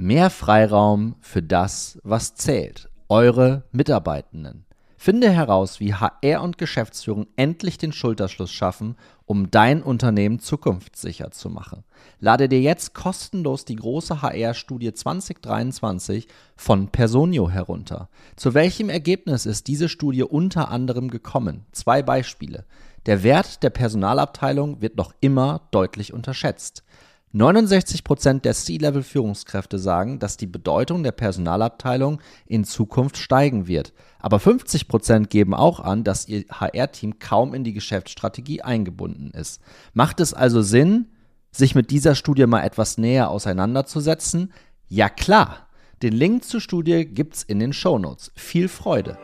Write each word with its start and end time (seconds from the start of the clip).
Mehr 0.00 0.30
Freiraum 0.30 1.16
für 1.18 1.42
das, 1.42 1.98
was 2.04 2.36
zählt. 2.36 2.88
Eure 3.08 3.64
Mitarbeitenden. 3.72 4.64
Finde 4.96 5.28
heraus, 5.28 5.80
wie 5.80 5.92
HR 5.92 6.42
und 6.42 6.56
Geschäftsführung 6.56 7.26
endlich 7.34 7.78
den 7.78 7.90
Schulterschluss 7.90 8.52
schaffen, 8.52 8.94
um 9.26 9.50
dein 9.50 9.82
Unternehmen 9.82 10.38
zukunftssicher 10.38 11.32
zu 11.32 11.50
machen. 11.50 11.82
Lade 12.20 12.48
dir 12.48 12.60
jetzt 12.60 12.94
kostenlos 12.94 13.64
die 13.64 13.74
große 13.74 14.22
HR-Studie 14.22 14.94
2023 14.94 16.28
von 16.54 16.90
Personio 16.90 17.50
herunter. 17.50 18.08
Zu 18.36 18.54
welchem 18.54 18.90
Ergebnis 18.90 19.46
ist 19.46 19.66
diese 19.66 19.88
Studie 19.88 20.22
unter 20.22 20.70
anderem 20.70 21.10
gekommen? 21.10 21.66
Zwei 21.72 22.04
Beispiele. 22.04 22.66
Der 23.06 23.24
Wert 23.24 23.64
der 23.64 23.70
Personalabteilung 23.70 24.80
wird 24.80 24.96
noch 24.96 25.12
immer 25.18 25.62
deutlich 25.72 26.12
unterschätzt. 26.12 26.84
69 27.32 28.04
Prozent 28.04 28.46
der 28.46 28.54
C-Level-Führungskräfte 28.54 29.78
sagen, 29.78 30.18
dass 30.18 30.38
die 30.38 30.46
Bedeutung 30.46 31.02
der 31.02 31.12
Personalabteilung 31.12 32.22
in 32.46 32.64
Zukunft 32.64 33.18
steigen 33.18 33.66
wird. 33.66 33.92
Aber 34.18 34.40
50 34.40 34.88
Prozent 34.88 35.28
geben 35.28 35.52
auch 35.52 35.80
an, 35.80 36.04
dass 36.04 36.26
ihr 36.26 36.44
HR-Team 36.50 37.18
kaum 37.18 37.52
in 37.52 37.64
die 37.64 37.74
Geschäftsstrategie 37.74 38.62
eingebunden 38.62 39.30
ist. 39.32 39.60
Macht 39.92 40.20
es 40.20 40.32
also 40.32 40.62
Sinn, 40.62 41.08
sich 41.50 41.74
mit 41.74 41.90
dieser 41.90 42.14
Studie 42.14 42.46
mal 42.46 42.62
etwas 42.62 42.96
näher 42.96 43.28
auseinanderzusetzen? 43.28 44.52
Ja 44.88 45.10
klar. 45.10 45.68
Den 46.02 46.14
Link 46.14 46.44
zur 46.44 46.62
Studie 46.62 47.04
gibt's 47.04 47.42
in 47.42 47.58
den 47.58 47.74
Shownotes. 47.74 48.32
Viel 48.36 48.68
Freude! 48.68 49.18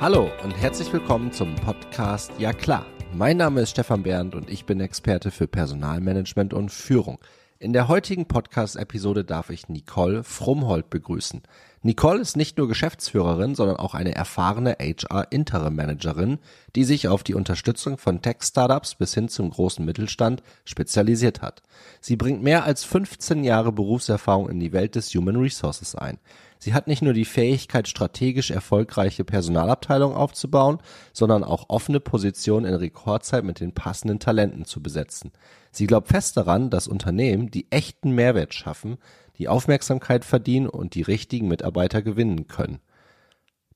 Hallo 0.00 0.30
und 0.42 0.56
herzlich 0.56 0.92
willkommen 0.92 1.32
zum 1.32 1.54
Podcast 1.56 2.30
Ja 2.38 2.52
klar 2.52 2.86
mein 3.14 3.36
Name 3.36 3.62
ist 3.62 3.70
Stefan 3.70 4.02
Bernd 4.02 4.34
und 4.34 4.50
ich 4.50 4.64
bin 4.64 4.80
Experte 4.80 5.30
für 5.30 5.48
Personalmanagement 5.48 6.54
und 6.54 6.70
Führung. 6.70 7.18
In 7.60 7.72
der 7.72 7.88
heutigen 7.88 8.26
Podcast-Episode 8.26 9.24
darf 9.24 9.50
ich 9.50 9.68
Nicole 9.68 10.22
Frumhold 10.22 10.90
begrüßen. 10.90 11.42
Nicole 11.82 12.20
ist 12.20 12.36
nicht 12.36 12.56
nur 12.56 12.68
Geschäftsführerin, 12.68 13.56
sondern 13.56 13.78
auch 13.78 13.94
eine 13.94 14.14
erfahrene 14.14 14.76
HR-Interim-Managerin, 14.78 16.38
die 16.76 16.84
sich 16.84 17.08
auf 17.08 17.24
die 17.24 17.34
Unterstützung 17.34 17.98
von 17.98 18.22
Tech-Startups 18.22 18.94
bis 18.94 19.14
hin 19.14 19.28
zum 19.28 19.50
großen 19.50 19.84
Mittelstand 19.84 20.42
spezialisiert 20.64 21.42
hat. 21.42 21.62
Sie 22.00 22.14
bringt 22.14 22.42
mehr 22.42 22.62
als 22.62 22.84
15 22.84 23.42
Jahre 23.42 23.72
Berufserfahrung 23.72 24.48
in 24.50 24.60
die 24.60 24.72
Welt 24.72 24.94
des 24.94 25.12
Human 25.14 25.36
Resources 25.36 25.96
ein. 25.96 26.18
Sie 26.58 26.74
hat 26.74 26.86
nicht 26.86 27.02
nur 27.02 27.12
die 27.12 27.24
Fähigkeit, 27.24 27.88
strategisch 27.88 28.50
erfolgreiche 28.50 29.24
Personalabteilungen 29.24 30.16
aufzubauen, 30.16 30.78
sondern 31.12 31.44
auch 31.44 31.66
offene 31.68 32.00
Positionen 32.00 32.66
in 32.66 32.74
Rekordzeit 32.74 33.44
mit 33.44 33.60
den 33.60 33.72
passenden 33.72 34.18
Talenten 34.18 34.64
zu 34.64 34.82
besetzen. 34.82 35.32
Sie 35.70 35.86
glaubt 35.86 36.08
fest 36.08 36.36
daran, 36.36 36.70
dass 36.70 36.88
Unternehmen, 36.88 37.50
die 37.50 37.70
echten 37.70 38.12
Mehrwert 38.12 38.54
schaffen, 38.54 38.98
die 39.38 39.48
Aufmerksamkeit 39.48 40.24
verdienen 40.24 40.68
und 40.68 40.94
die 40.94 41.02
richtigen 41.02 41.48
Mitarbeiter 41.48 42.02
gewinnen 42.02 42.48
können. 42.48 42.80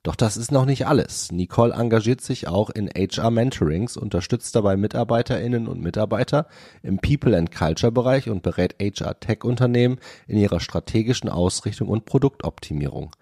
Doch 0.03 0.17
das 0.17 0.35
ist 0.35 0.51
noch 0.51 0.65
nicht 0.65 0.85
alles. 0.85 1.31
Nicole 1.31 1.73
engagiert 1.73 2.19
sich 2.19 2.49
auch 2.49 2.69
in 2.69 2.89
HR 2.89 3.31
Mentorings, 3.31 3.95
unterstützt 3.95 4.53
dabei 4.53 4.75
Mitarbeiterinnen 4.75 5.65
und 5.65 5.81
Mitarbeiter 5.81 6.47
im 6.81 6.97
People 6.97 7.37
and 7.37 7.53
Culture 7.53 7.89
Bereich 7.89 8.29
und 8.29 8.43
berät 8.43 8.75
HR 8.81 9.17
Tech 9.21 9.45
Unternehmen 9.45 9.99
in 10.27 10.37
ihrer 10.37 10.59
strategischen 10.59 11.29
Ausrichtung 11.29 11.87
und 11.87 12.03
Produktoptimierung. 12.03 13.15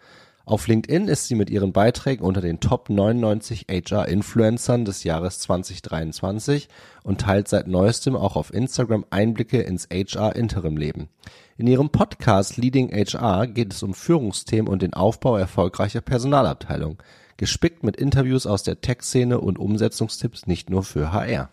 Auf 0.45 0.67
LinkedIn 0.67 1.07
ist 1.07 1.27
sie 1.27 1.35
mit 1.35 1.49
ihren 1.49 1.71
Beiträgen 1.71 2.23
unter 2.23 2.41
den 2.41 2.59
Top 2.59 2.89
99 2.89 3.67
HR-Influencern 3.69 4.85
des 4.85 5.03
Jahres 5.03 5.39
2023 5.39 6.67
und 7.03 7.21
teilt 7.21 7.47
seit 7.47 7.67
neuestem 7.67 8.15
auch 8.15 8.35
auf 8.35 8.53
Instagram 8.53 9.05
Einblicke 9.11 9.61
ins 9.61 9.87
HR-Interim-Leben. 9.91 11.09
In 11.57 11.67
ihrem 11.67 11.91
Podcast 11.91 12.57
Leading 12.57 12.89
HR 12.89 13.45
geht 13.45 13.73
es 13.73 13.83
um 13.83 13.93
Führungsthemen 13.93 14.67
und 14.67 14.81
den 14.81 14.93
Aufbau 14.93 15.37
erfolgreicher 15.37 16.01
Personalabteilungen, 16.01 16.97
gespickt 17.37 17.83
mit 17.83 17.97
Interviews 17.97 18.47
aus 18.47 18.63
der 18.63 18.81
Tech-Szene 18.81 19.39
und 19.39 19.59
Umsetzungstipps 19.59 20.47
nicht 20.47 20.71
nur 20.71 20.81
für 20.81 21.13
HR. 21.13 21.49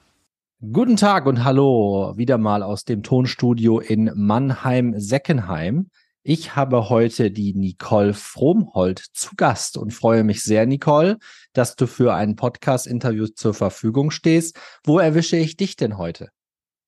Guten 0.73 0.97
Tag 0.97 1.27
und 1.27 1.45
hallo, 1.45 2.15
wieder 2.17 2.39
mal 2.39 2.63
aus 2.63 2.85
dem 2.85 3.03
Tonstudio 3.03 3.81
in 3.81 4.11
Mannheim-Seckenheim. 4.15 5.91
Ich 6.31 6.55
habe 6.57 6.91
heute 6.91 7.31
die 7.31 7.55
Nicole 7.55 8.13
Frohmhold 8.13 8.99
zu 8.99 9.31
Gast 9.35 9.79
und 9.79 9.95
freue 9.95 10.25
mich 10.25 10.45
sehr, 10.45 10.67
Nicole, 10.67 11.17
dass 11.55 11.75
du 11.75 11.87
für 11.87 12.13
ein 12.13 12.37
Podcast-Interview 12.37 13.29
zur 13.29 13.55
Verfügung 13.55 14.11
stehst. 14.11 14.61
Wo 14.85 14.99
erwische 14.99 15.39
ich 15.39 15.57
dich 15.57 15.77
denn 15.77 15.97
heute? 15.97 16.29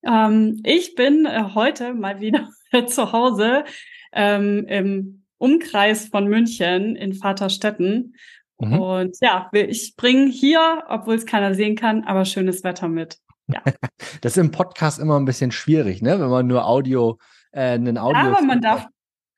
Ähm, 0.06 0.60
ich 0.62 0.94
bin 0.94 1.24
äh, 1.24 1.54
heute 1.54 1.94
mal 1.94 2.20
wieder 2.20 2.50
zu 2.86 3.12
Hause 3.12 3.64
ähm, 4.12 4.66
im 4.66 5.24
Umkreis 5.38 6.08
von 6.08 6.26
München 6.26 6.94
in 6.94 7.14
Vaterstetten. 7.14 8.16
Mhm. 8.58 8.78
Und 8.78 9.16
ja, 9.22 9.48
ich 9.54 9.96
bringe 9.96 10.30
hier, 10.30 10.84
obwohl 10.86 11.14
es 11.14 11.24
keiner 11.24 11.54
sehen 11.54 11.76
kann, 11.76 12.04
aber 12.04 12.26
schönes 12.26 12.62
Wetter 12.62 12.88
mit. 12.88 13.16
Ja. 13.46 13.62
das 14.20 14.36
ist 14.36 14.42
im 14.42 14.50
Podcast 14.50 14.98
immer 14.98 15.18
ein 15.18 15.24
bisschen 15.24 15.50
schwierig, 15.50 16.02
ne? 16.02 16.20
Wenn 16.20 16.28
man 16.28 16.46
nur 16.46 16.66
Audio, 16.66 17.16
äh, 17.52 17.70
einen 17.70 17.96
Audio. 17.96 18.20
Ja, 18.20 18.28
aber 18.36 18.42
man 18.42 18.60
darf, 18.60 18.86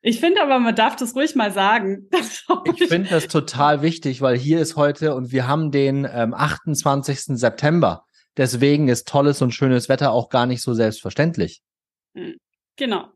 ich 0.05 0.19
finde 0.19 0.41
aber, 0.41 0.59
man 0.59 0.75
darf 0.75 0.97
das 0.97 1.15
ruhig 1.15 1.33
mal 1.33 1.53
sagen. 1.53 2.09
ich 2.75 2.89
finde 2.89 3.09
das 3.09 3.29
total 3.29 3.81
wichtig, 3.81 4.21
weil 4.21 4.37
hier 4.37 4.59
ist 4.59 4.75
heute 4.75 5.15
und 5.15 5.31
wir 5.31 5.47
haben 5.47 5.71
den 5.71 6.05
ähm, 6.11 6.33
28. 6.33 7.39
September. 7.39 8.05
Deswegen 8.35 8.89
ist 8.89 9.07
tolles 9.07 9.41
und 9.41 9.53
schönes 9.53 9.87
Wetter 9.87 10.11
auch 10.11 10.27
gar 10.27 10.45
nicht 10.45 10.61
so 10.61 10.73
selbstverständlich. 10.73 11.61
Hm, 12.17 12.35
genau. 12.75 13.07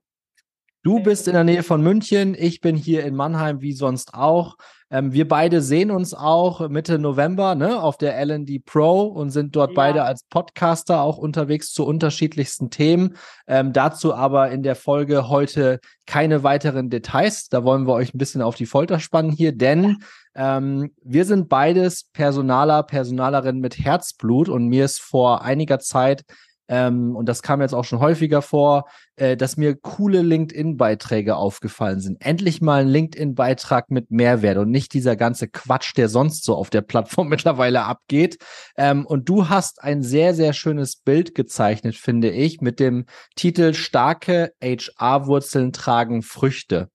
Du 0.81 1.01
bist 1.01 1.27
in 1.27 1.33
der 1.33 1.43
Nähe 1.43 1.63
von 1.63 1.81
München, 1.81 2.33
ich 2.39 2.61
bin 2.61 2.77
hier 2.77 3.03
in 3.03 3.15
Mannheim 3.15 3.59
wie 3.59 3.73
sonst 3.73 4.13
auch. 4.13 4.55
Ähm, 4.89 5.11
wir 5.11 5.27
beide 5.27 5.61
sehen 5.61 5.91
uns 5.91 6.13
auch 6.13 6.69
Mitte 6.69 6.97
November 6.97 7.55
ne, 7.55 7.81
auf 7.81 7.97
der 7.97 8.17
LND 8.25 8.65
Pro 8.65 9.03
und 9.03 9.31
sind 9.31 9.55
dort 9.55 9.71
ja. 9.71 9.75
beide 9.75 10.03
als 10.03 10.23
Podcaster 10.23 11.01
auch 11.01 11.17
unterwegs 11.17 11.73
zu 11.73 11.85
unterschiedlichsten 11.85 12.69
Themen. 12.69 13.17
Ähm, 13.47 13.73
dazu 13.73 14.13
aber 14.13 14.51
in 14.51 14.63
der 14.63 14.75
Folge 14.75 15.29
heute 15.29 15.79
keine 16.05 16.43
weiteren 16.43 16.89
Details. 16.89 17.49
Da 17.49 17.63
wollen 17.63 17.85
wir 17.85 17.93
euch 17.93 18.13
ein 18.13 18.17
bisschen 18.17 18.41
auf 18.41 18.55
die 18.55 18.65
Folter 18.65 18.99
spannen 18.99 19.31
hier, 19.31 19.51
denn 19.51 19.97
ähm, 20.35 20.91
wir 21.03 21.25
sind 21.25 21.49
beides 21.49 22.05
Personaler, 22.13 22.83
Personalerin 22.83 23.59
mit 23.59 23.77
Herzblut 23.79 24.47
und 24.47 24.67
mir 24.67 24.85
ist 24.85 25.01
vor 25.01 25.41
einiger 25.41 25.79
Zeit 25.79 26.23
ähm, 26.69 27.15
und 27.15 27.27
das 27.27 27.41
kam 27.41 27.61
jetzt 27.61 27.73
auch 27.73 27.85
schon 27.85 27.99
häufiger 27.99 28.41
vor, 28.41 28.85
äh, 29.15 29.37
dass 29.37 29.57
mir 29.57 29.75
coole 29.75 30.21
LinkedIn-Beiträge 30.21 31.35
aufgefallen 31.35 31.99
sind. 31.99 32.23
Endlich 32.23 32.61
mal 32.61 32.81
ein 32.81 32.87
LinkedIn-Beitrag 32.87 33.89
mit 33.89 34.11
Mehrwert 34.11 34.57
und 34.57 34.69
nicht 34.69 34.93
dieser 34.93 35.15
ganze 35.15 35.47
Quatsch, 35.47 35.93
der 35.95 36.09
sonst 36.09 36.43
so 36.43 36.55
auf 36.55 36.69
der 36.69 36.81
Plattform 36.81 37.27
mittlerweile 37.29 37.83
abgeht. 37.83 38.37
Ähm, 38.77 39.05
und 39.05 39.29
du 39.29 39.49
hast 39.49 39.81
ein 39.83 40.03
sehr, 40.03 40.33
sehr 40.33 40.53
schönes 40.53 40.97
Bild 40.97 41.35
gezeichnet, 41.35 41.95
finde 41.95 42.29
ich, 42.29 42.61
mit 42.61 42.79
dem 42.79 43.05
Titel 43.35 43.73
Starke 43.73 44.51
HR-Wurzeln 44.61 45.71
tragen 45.71 46.21
Früchte. 46.21 46.89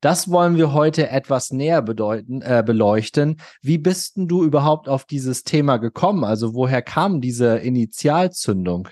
Das 0.00 0.30
wollen 0.30 0.56
wir 0.56 0.72
heute 0.72 1.10
etwas 1.10 1.50
näher 1.50 1.82
bedeuten, 1.82 2.40
äh, 2.42 2.62
beleuchten. 2.64 3.40
Wie 3.62 3.78
bist 3.78 4.16
denn 4.16 4.28
du 4.28 4.44
überhaupt 4.44 4.88
auf 4.88 5.04
dieses 5.04 5.42
Thema 5.42 5.78
gekommen? 5.78 6.24
Also 6.24 6.54
woher 6.54 6.82
kam 6.82 7.20
diese 7.20 7.56
Initialzündung? 7.56 8.88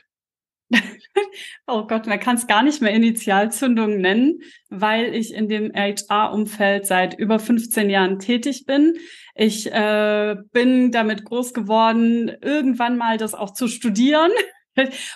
oh 1.67 1.87
Gott, 1.87 2.07
man 2.07 2.21
kann 2.21 2.37
es 2.37 2.47
gar 2.47 2.63
nicht 2.63 2.81
mehr 2.81 2.93
Initialzündung 2.93 3.99
nennen, 3.99 4.41
weil 4.71 5.15
ich 5.15 5.35
in 5.35 5.49
dem 5.49 5.73
HR-Umfeld 5.73 6.87
seit 6.87 7.19
über 7.19 7.39
15 7.39 7.91
Jahren 7.91 8.19
tätig 8.19 8.65
bin. 8.67 8.95
Ich 9.35 9.71
äh, 9.71 10.37
bin 10.53 10.91
damit 10.91 11.25
groß 11.25 11.55
geworden, 11.55 12.31
irgendwann 12.41 12.97
mal 12.97 13.19
das 13.19 13.35
auch 13.35 13.53
zu 13.53 13.69
studieren. 13.69 14.31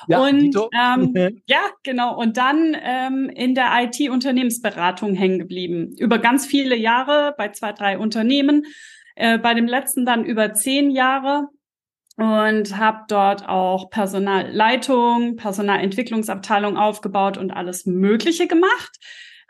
Ja, 0.07 0.21
und 0.21 0.57
ähm, 0.73 1.43
ja, 1.47 1.61
genau. 1.83 2.17
Und 2.17 2.37
dann 2.37 2.77
ähm, 2.81 3.29
in 3.29 3.55
der 3.55 3.71
IT-Unternehmensberatung 3.83 5.15
hängen 5.15 5.41
geblieben. 5.41 5.95
Über 5.99 6.19
ganz 6.19 6.47
viele 6.47 6.77
Jahre 6.77 7.35
bei 7.37 7.49
zwei, 7.49 7.73
drei 7.73 7.99
Unternehmen. 7.99 8.67
Äh, 9.17 9.39
bei 9.39 9.55
dem 9.55 9.67
letzten 9.67 10.07
dann 10.07 10.25
über 10.25 10.55
zehn 10.55 10.91
Jahre 10.91 11.49
und 12.19 12.77
habe 12.77 13.05
dort 13.07 13.49
auch 13.49 13.91
Personalleitung, 13.91 15.37
Personalentwicklungsabteilung 15.37 16.77
aufgebaut 16.77 17.39
und 17.39 17.53
alles 17.53 17.87
Mögliche 17.87 18.49
gemacht. 18.49 18.99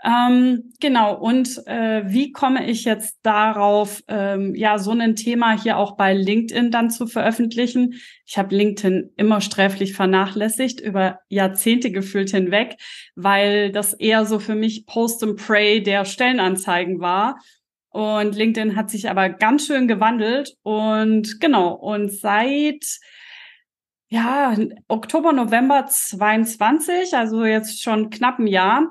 Ähm, 0.05 0.75
genau, 0.79 1.17
und 1.17 1.67
äh, 1.67 2.03
wie 2.07 2.31
komme 2.31 2.71
ich 2.71 2.85
jetzt 2.85 3.19
darauf, 3.23 4.05
ähm, 4.07 4.55
ja, 4.55 4.79
so 4.79 4.93
ein 4.93 5.17
Thema 5.17 5.61
hier 5.61 5.79
auch 5.79 5.97
bei 5.97 6.13
LinkedIn 6.13 6.71
dann 6.71 6.91
zu 6.91 7.07
veröffentlichen? 7.07 7.95
Ich 8.27 8.37
habe 8.37 8.55
LinkedIn 8.55 9.13
immer 9.17 9.41
sträflich 9.41 9.95
vernachlässigt, 9.95 10.81
über 10.81 11.21
Jahrzehnte 11.31 11.91
gefühlt 11.91 12.31
hinweg, 12.31 12.77
weil 13.17 13.73
das 13.73 13.95
eher 13.95 14.27
so 14.27 14.39
für 14.39 14.55
mich 14.55 14.87
Post 14.87 15.25
and 15.25 15.37
Pray 15.37 15.83
der 15.83 16.05
Stellenanzeigen 16.05 17.01
war. 17.01 17.39
Und 17.99 18.37
LinkedIn 18.37 18.77
hat 18.77 18.91
sich 18.91 19.11
aber 19.11 19.29
ganz 19.29 19.67
schön 19.67 19.89
gewandelt. 19.89 20.55
Und 20.63 21.41
genau, 21.41 21.73
und 21.75 22.13
seit 22.13 22.85
ja, 24.09 24.57
Oktober, 24.87 25.33
November 25.33 25.85
22, 25.85 27.17
also 27.17 27.45
jetzt 27.45 27.83
schon 27.83 28.09
knapp 28.11 28.39
ein 28.39 28.47
Jahr, 28.47 28.87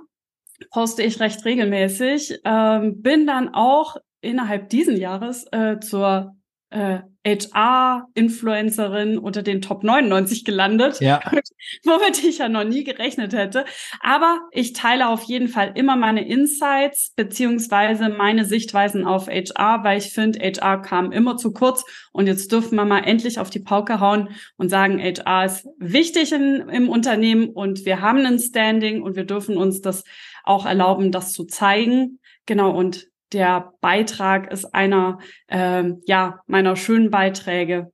poste 0.71 1.04
ich 1.04 1.21
recht 1.21 1.45
regelmäßig. 1.45 2.42
Ähm, 2.44 3.01
bin 3.01 3.25
dann 3.25 3.54
auch 3.54 3.95
innerhalb 4.19 4.68
diesen 4.68 4.98
Jahres 4.98 5.45
äh, 5.54 5.80
zur 5.80 6.36
äh, 6.69 7.00
HR-Influencerin 7.25 9.18
unter 9.18 9.42
den 9.44 9.62
Top 9.62 9.84
99 9.84 10.46
gelandet, 10.46 11.02
ja. 11.02 11.19
womit 11.84 12.24
ich 12.24 12.38
ja 12.38 12.48
noch 12.48 12.64
nie 12.64 12.84
gerechnet 12.84 13.34
hätte. 13.34 13.66
Aber 14.00 14.40
ich 14.52 14.74
teile 14.74 15.10
auf 15.10 15.24
jeden 15.24 15.48
Fall 15.50 15.72
immer 15.75 15.96
meine 15.96 16.28
Insights 16.28 17.14
beziehungsweise 17.16 18.10
meine 18.10 18.46
Sichtweisen 18.46 19.06
auf 19.06 19.28
HR, 19.28 19.84
weil 19.84 19.98
ich 19.98 20.14
finde, 20.14 20.40
HR 20.40 20.81
kam 20.81 21.12
immer 21.12 21.38
zu 21.38 21.52
kurz 21.52 21.84
und 22.12 22.28
jetzt 22.28 22.52
dürfen 22.52 22.75
wir 22.75 22.86
mal 22.86 23.04
endlich 23.04 23.40
auf 23.40 23.50
die 23.50 23.60
Pauke 23.60 24.00
hauen 24.00 24.30
und 24.56 24.69
sagen, 24.69 25.00
HR 25.00 25.46
ist 25.46 25.68
wichtig 25.78 26.31
in, 26.31 26.69
im 26.69 26.90
Unternehmen 26.90 27.50
und 27.50 27.86
wir 27.86 28.02
haben 28.02 28.25
ein 28.25 28.40
Standing 28.40 29.02
und 29.02 29.16
wir 29.16 29.25
dürfen 29.25 29.58
uns 29.58 29.81
das 29.81 30.04
auch 30.44 30.66
erlauben, 30.66 31.12
das 31.12 31.34
zu 31.34 31.44
zeigen. 31.46 32.19
Genau, 32.46 32.72
und 32.72 33.10
der 33.34 33.74
Beitrag 33.82 34.52
ist 34.52 34.74
einer 34.74 35.20
ähm, 35.48 36.02
ja 36.06 36.42
meiner 36.48 36.76
schönen 36.76 37.12
Beiträge, 37.12 37.92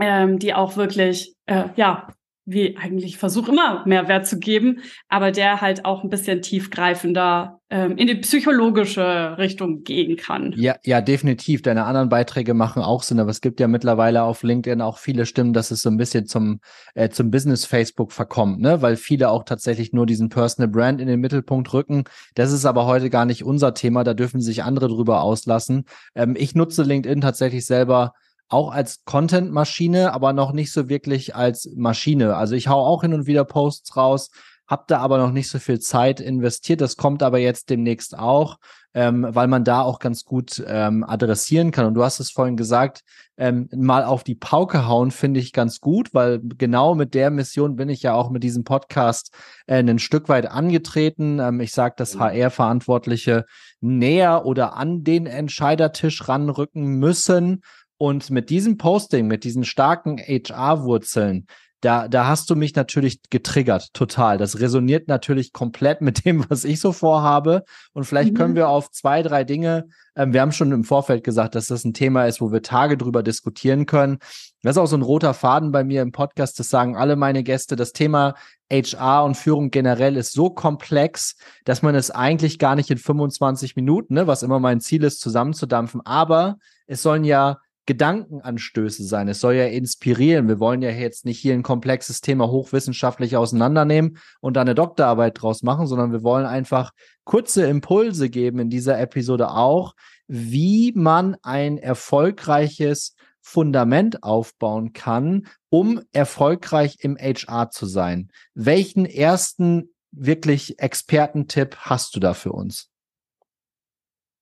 ähm, 0.00 0.38
die 0.38 0.54
auch 0.54 0.76
wirklich 0.76 1.34
äh, 1.46 1.64
ja 1.76 2.08
wie 2.44 2.76
eigentlich 2.76 3.16
versuche 3.18 3.52
immer 3.52 3.86
Mehrwert 3.86 4.26
zu 4.26 4.38
geben, 4.38 4.82
aber 5.08 5.30
der 5.30 5.60
halt 5.60 5.84
auch 5.84 6.02
ein 6.02 6.10
bisschen 6.10 6.42
tiefgreifender 6.42 7.59
ähm, 7.70 7.96
in 7.96 8.08
die 8.08 8.16
psychologische 8.16 9.38
Richtung 9.38 9.84
gehen 9.84 10.16
kann. 10.16 10.52
Ja, 10.56 10.74
ja, 10.84 11.00
definitiv. 11.00 11.62
Deine 11.62 11.84
anderen 11.84 12.08
Beiträge 12.08 12.52
machen 12.52 12.82
auch 12.82 13.04
Sinn, 13.04 13.20
aber 13.20 13.30
es 13.30 13.40
gibt 13.40 13.60
ja 13.60 13.68
mittlerweile 13.68 14.24
auf 14.24 14.42
LinkedIn 14.42 14.80
auch 14.80 14.98
viele 14.98 15.24
Stimmen, 15.24 15.52
dass 15.52 15.70
es 15.70 15.82
so 15.82 15.88
ein 15.88 15.96
bisschen 15.96 16.26
zum 16.26 16.60
äh, 16.94 17.10
zum 17.10 17.30
Business 17.30 17.64
Facebook 17.64 18.12
verkommt, 18.12 18.60
ne, 18.60 18.82
weil 18.82 18.96
viele 18.96 19.30
auch 19.30 19.44
tatsächlich 19.44 19.92
nur 19.92 20.04
diesen 20.04 20.28
Personal 20.28 20.68
Brand 20.68 21.00
in 21.00 21.06
den 21.06 21.20
Mittelpunkt 21.20 21.72
rücken. 21.72 22.04
Das 22.34 22.50
ist 22.50 22.64
aber 22.64 22.86
heute 22.86 23.08
gar 23.08 23.24
nicht 23.24 23.44
unser 23.44 23.72
Thema. 23.72 24.02
Da 24.02 24.14
dürfen 24.14 24.40
sich 24.40 24.64
andere 24.64 24.88
drüber 24.88 25.22
auslassen. 25.22 25.84
Ähm, 26.16 26.34
ich 26.36 26.56
nutze 26.56 26.82
LinkedIn 26.82 27.20
tatsächlich 27.20 27.66
selber 27.66 28.14
auch 28.50 28.72
als 28.72 29.04
Content-Maschine, 29.04 30.12
aber 30.12 30.32
noch 30.32 30.52
nicht 30.52 30.72
so 30.72 30.88
wirklich 30.88 31.36
als 31.36 31.70
Maschine. 31.76 32.36
Also 32.36 32.56
ich 32.56 32.66
hau 32.66 32.84
auch 32.84 33.02
hin 33.02 33.14
und 33.14 33.26
wieder 33.26 33.44
Posts 33.44 33.96
raus, 33.96 34.30
habe 34.70 34.84
da 34.86 34.98
aber 35.00 35.18
noch 35.18 35.32
nicht 35.32 35.50
so 35.50 35.58
viel 35.58 35.80
Zeit 35.80 36.20
investiert. 36.20 36.80
Das 36.80 36.96
kommt 36.96 37.24
aber 37.24 37.38
jetzt 37.38 37.70
demnächst 37.70 38.16
auch, 38.16 38.58
ähm, 38.94 39.26
weil 39.28 39.48
man 39.48 39.64
da 39.64 39.82
auch 39.82 39.98
ganz 39.98 40.24
gut 40.24 40.62
ähm, 40.64 41.02
adressieren 41.02 41.72
kann. 41.72 41.86
Und 41.86 41.94
du 41.94 42.04
hast 42.04 42.20
es 42.20 42.30
vorhin 42.30 42.56
gesagt, 42.56 43.00
ähm, 43.36 43.68
mal 43.74 44.04
auf 44.04 44.22
die 44.22 44.36
Pauke 44.36 44.86
hauen 44.86 45.10
finde 45.10 45.40
ich 45.40 45.52
ganz 45.52 45.80
gut, 45.80 46.14
weil 46.14 46.40
genau 46.56 46.94
mit 46.94 47.14
der 47.14 47.30
Mission 47.30 47.74
bin 47.74 47.88
ich 47.88 48.02
ja 48.02 48.14
auch 48.14 48.30
mit 48.30 48.44
diesem 48.44 48.62
Podcast 48.62 49.34
äh, 49.66 49.78
ein 49.78 49.98
Stück 49.98 50.28
weit 50.28 50.48
angetreten. 50.48 51.40
Ähm, 51.40 51.58
ich 51.58 51.72
sage, 51.72 51.96
dass 51.96 52.18
HR-Verantwortliche 52.20 53.46
näher 53.80 54.46
oder 54.46 54.76
an 54.76 55.02
den 55.02 55.26
Entscheidertisch 55.26 56.28
ranrücken 56.28 56.84
müssen 57.00 57.62
und 57.98 58.30
mit 58.30 58.50
diesem 58.50 58.78
Posting, 58.78 59.26
mit 59.26 59.42
diesen 59.42 59.64
starken 59.64 60.18
HR-Wurzeln, 60.18 61.46
da, 61.80 62.08
da 62.08 62.26
hast 62.26 62.50
du 62.50 62.56
mich 62.56 62.74
natürlich 62.74 63.20
getriggert, 63.30 63.94
total. 63.94 64.38
Das 64.38 64.60
resoniert 64.60 65.08
natürlich 65.08 65.52
komplett 65.52 66.00
mit 66.00 66.24
dem, 66.24 66.44
was 66.48 66.64
ich 66.64 66.80
so 66.80 66.92
vorhabe. 66.92 67.64
Und 67.92 68.04
vielleicht 68.04 68.32
mhm. 68.32 68.36
können 68.36 68.54
wir 68.54 68.68
auf 68.68 68.90
zwei, 68.90 69.22
drei 69.22 69.44
Dinge, 69.44 69.86
ähm, 70.16 70.32
wir 70.32 70.40
haben 70.40 70.52
schon 70.52 70.72
im 70.72 70.84
Vorfeld 70.84 71.24
gesagt, 71.24 71.54
dass 71.54 71.68
das 71.68 71.84
ein 71.84 71.94
Thema 71.94 72.26
ist, 72.26 72.40
wo 72.40 72.52
wir 72.52 72.62
Tage 72.62 72.96
drüber 72.96 73.22
diskutieren 73.22 73.86
können. 73.86 74.18
Das 74.62 74.76
ist 74.76 74.78
auch 74.78 74.86
so 74.86 74.96
ein 74.96 75.02
roter 75.02 75.32
Faden 75.32 75.72
bei 75.72 75.84
mir 75.84 76.02
im 76.02 76.12
Podcast, 76.12 76.58
das 76.58 76.68
sagen 76.68 76.96
alle 76.96 77.16
meine 77.16 77.42
Gäste. 77.42 77.76
Das 77.76 77.92
Thema 77.92 78.34
HR 78.70 79.24
und 79.24 79.36
Führung 79.36 79.70
generell 79.70 80.16
ist 80.16 80.32
so 80.32 80.50
komplex, 80.50 81.36
dass 81.64 81.82
man 81.82 81.94
es 81.94 82.10
eigentlich 82.10 82.58
gar 82.58 82.76
nicht 82.76 82.90
in 82.90 82.98
25 82.98 83.76
Minuten, 83.76 84.14
ne, 84.14 84.26
was 84.26 84.42
immer 84.42 84.60
mein 84.60 84.80
Ziel 84.80 85.04
ist, 85.04 85.20
zusammenzudampfen. 85.20 86.02
Aber 86.04 86.56
es 86.86 87.02
sollen 87.02 87.24
ja 87.24 87.58
Gedankenanstöße 87.90 89.02
sein. 89.02 89.26
Es 89.26 89.40
soll 89.40 89.54
ja 89.54 89.66
inspirieren. 89.66 90.46
Wir 90.46 90.60
wollen 90.60 90.80
ja 90.80 90.90
jetzt 90.90 91.24
nicht 91.24 91.40
hier 91.40 91.54
ein 91.54 91.64
komplexes 91.64 92.20
Thema 92.20 92.48
hochwissenschaftlich 92.48 93.36
auseinandernehmen 93.36 94.18
und 94.40 94.54
da 94.54 94.60
eine 94.60 94.76
Doktorarbeit 94.76 95.42
draus 95.42 95.64
machen, 95.64 95.88
sondern 95.88 96.12
wir 96.12 96.22
wollen 96.22 96.46
einfach 96.46 96.92
kurze 97.24 97.66
Impulse 97.66 98.30
geben 98.30 98.60
in 98.60 98.70
dieser 98.70 99.00
Episode 99.00 99.50
auch, 99.50 99.96
wie 100.28 100.92
man 100.94 101.36
ein 101.42 101.78
erfolgreiches 101.78 103.16
Fundament 103.40 104.22
aufbauen 104.22 104.92
kann, 104.92 105.48
um 105.68 106.00
erfolgreich 106.12 106.98
im 107.00 107.16
HR 107.16 107.70
zu 107.70 107.86
sein. 107.86 108.30
Welchen 108.54 109.04
ersten 109.04 109.90
wirklich 110.12 110.78
Expertentipp 110.78 111.74
hast 111.76 112.14
du 112.14 112.20
da 112.20 112.34
für 112.34 112.52
uns? 112.52 112.89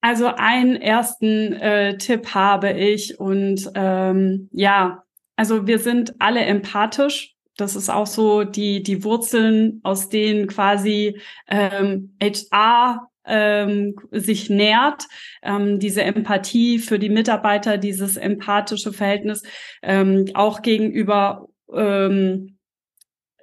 Also 0.09 0.29
einen 0.35 0.77
ersten 0.77 1.53
äh, 1.53 1.99
Tipp 1.99 2.33
habe 2.33 2.73
ich 2.73 3.21
und 3.21 3.71
ähm, 3.75 4.49
ja, 4.53 5.03
also 5.37 5.67
wir 5.67 5.79
sind 5.79 6.15
alle 6.19 6.41
empathisch. 6.41 7.35
Das 7.59 7.77
ist 7.77 7.91
auch 7.91 8.07
so 8.07 8.43
die 8.45 8.83
die 8.83 9.05
Wurzeln, 9.05 9.81
aus 9.83 10.09
denen 10.09 10.47
quasi 10.47 11.21
ähm, 11.47 12.17
HR 12.23 13.11
ähm, 13.27 13.97
sich 14.11 14.49
nährt, 14.49 15.05
ähm, 15.43 15.79
diese 15.79 16.05
Empathie 16.05 16.79
für 16.79 16.99
die 16.99 17.11
Mitarbeiter, 17.11 17.77
dieses 17.77 18.17
empathische 18.17 18.95
Verhältnis 18.95 19.43
ähm, 19.83 20.25
auch 20.33 20.63
gegenüber 20.63 21.49
ähm, 21.71 22.58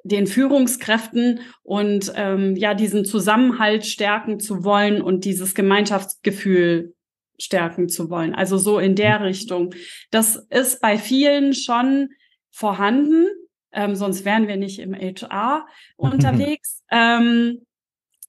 den 0.05 0.27
Führungskräften 0.27 1.39
und 1.63 2.13
ähm, 2.15 2.55
ja 2.55 2.75
diesen 2.75 3.05
Zusammenhalt 3.05 3.85
stärken 3.87 4.39
zu 4.39 4.63
wollen 4.63 5.01
und 5.01 5.25
dieses 5.25 5.55
Gemeinschaftsgefühl 5.55 6.93
stärken 7.39 7.89
zu 7.89 8.09
wollen. 8.11 8.35
Also 8.35 8.57
so 8.57 8.77
in 8.77 8.95
der 8.95 9.19
mhm. 9.19 9.25
Richtung. 9.25 9.73
Das 10.11 10.35
ist 10.51 10.79
bei 10.79 10.99
vielen 10.99 11.53
schon 11.55 12.09
vorhanden, 12.51 13.25
ähm, 13.73 13.95
sonst 13.95 14.25
wären 14.25 14.47
wir 14.47 14.57
nicht 14.57 14.79
im 14.79 14.93
HR 14.93 15.65
unterwegs. 15.97 16.83
ähm, 16.91 17.65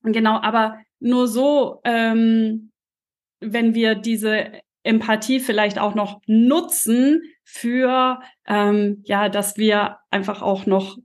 genau, 0.02 0.40
aber 0.40 0.78
nur 0.98 1.28
so, 1.28 1.82
ähm, 1.84 2.72
wenn 3.40 3.74
wir 3.74 3.96
diese 3.96 4.50
Empathie 4.82 5.40
vielleicht 5.40 5.78
auch 5.78 5.94
noch 5.94 6.22
nutzen 6.26 7.20
für 7.44 8.20
ähm, 8.46 9.02
ja, 9.04 9.28
dass 9.28 9.58
wir 9.58 9.98
einfach 10.10 10.40
auch 10.40 10.64
noch 10.64 10.96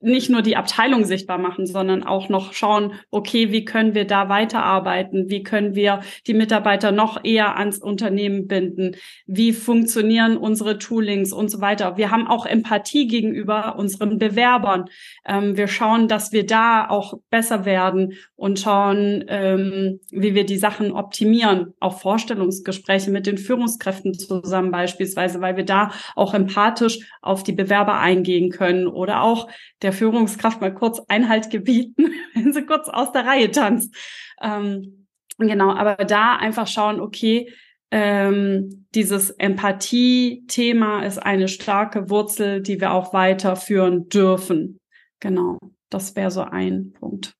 nicht 0.00 0.30
nur 0.30 0.42
die 0.42 0.56
Abteilung 0.56 1.04
sichtbar 1.04 1.38
machen, 1.38 1.66
sondern 1.66 2.02
auch 2.02 2.28
noch 2.28 2.52
schauen, 2.52 2.92
okay, 3.10 3.52
wie 3.52 3.64
können 3.64 3.94
wir 3.94 4.06
da 4.06 4.28
weiterarbeiten? 4.28 5.28
Wie 5.28 5.42
können 5.42 5.74
wir 5.74 6.00
die 6.26 6.34
Mitarbeiter 6.34 6.92
noch 6.92 7.24
eher 7.24 7.56
ans 7.56 7.78
Unternehmen 7.78 8.46
binden? 8.46 8.96
Wie 9.26 9.52
funktionieren 9.52 10.36
unsere 10.36 10.78
Toolings 10.78 11.32
und 11.32 11.50
so 11.50 11.60
weiter? 11.60 11.96
Wir 11.96 12.10
haben 12.10 12.26
auch 12.26 12.46
Empathie 12.46 13.06
gegenüber 13.06 13.76
unseren 13.78 14.18
Bewerbern. 14.18 14.86
Ähm, 15.24 15.56
wir 15.56 15.68
schauen, 15.68 16.08
dass 16.08 16.32
wir 16.32 16.46
da 16.46 16.88
auch 16.88 17.14
besser 17.30 17.64
werden 17.64 18.14
und 18.36 18.60
schauen, 18.60 19.24
ähm, 19.28 20.00
wie 20.10 20.34
wir 20.34 20.44
die 20.44 20.58
Sachen 20.58 20.92
optimieren. 20.92 21.74
Auch 21.80 22.00
Vorstellungsgespräche 22.00 23.10
mit 23.10 23.26
den 23.26 23.38
Führungskräften 23.38 24.14
zusammen 24.14 24.70
beispielsweise, 24.70 25.40
weil 25.40 25.56
wir 25.56 25.64
da 25.64 25.90
auch 26.14 26.34
empathisch 26.34 26.98
auf 27.22 27.42
die 27.42 27.52
Bewerber 27.52 27.98
eingehen 27.98 28.50
können 28.50 28.86
oder 28.86 29.22
auch 29.22 29.48
der 29.82 29.85
Führungskraft 29.92 30.60
mal 30.60 30.74
kurz 30.74 31.00
Einhalt 31.08 31.50
gebieten, 31.50 32.10
wenn 32.34 32.52
sie 32.52 32.64
kurz 32.64 32.88
aus 32.88 33.12
der 33.12 33.26
Reihe 33.26 33.50
tanzt. 33.50 33.94
Ähm, 34.40 35.06
genau, 35.38 35.72
aber 35.72 35.96
da 36.04 36.36
einfach 36.36 36.66
schauen, 36.66 37.00
okay, 37.00 37.52
ähm, 37.90 38.86
dieses 38.94 39.30
Empathie-Thema 39.30 41.04
ist 41.04 41.18
eine 41.18 41.48
starke 41.48 42.10
Wurzel, 42.10 42.60
die 42.60 42.80
wir 42.80 42.92
auch 42.92 43.12
weiterführen 43.12 44.08
dürfen. 44.08 44.78
Genau, 45.20 45.58
das 45.88 46.16
wäre 46.16 46.30
so 46.30 46.42
ein 46.42 46.92
Punkt. 46.92 47.34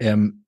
Ähm, 0.00 0.43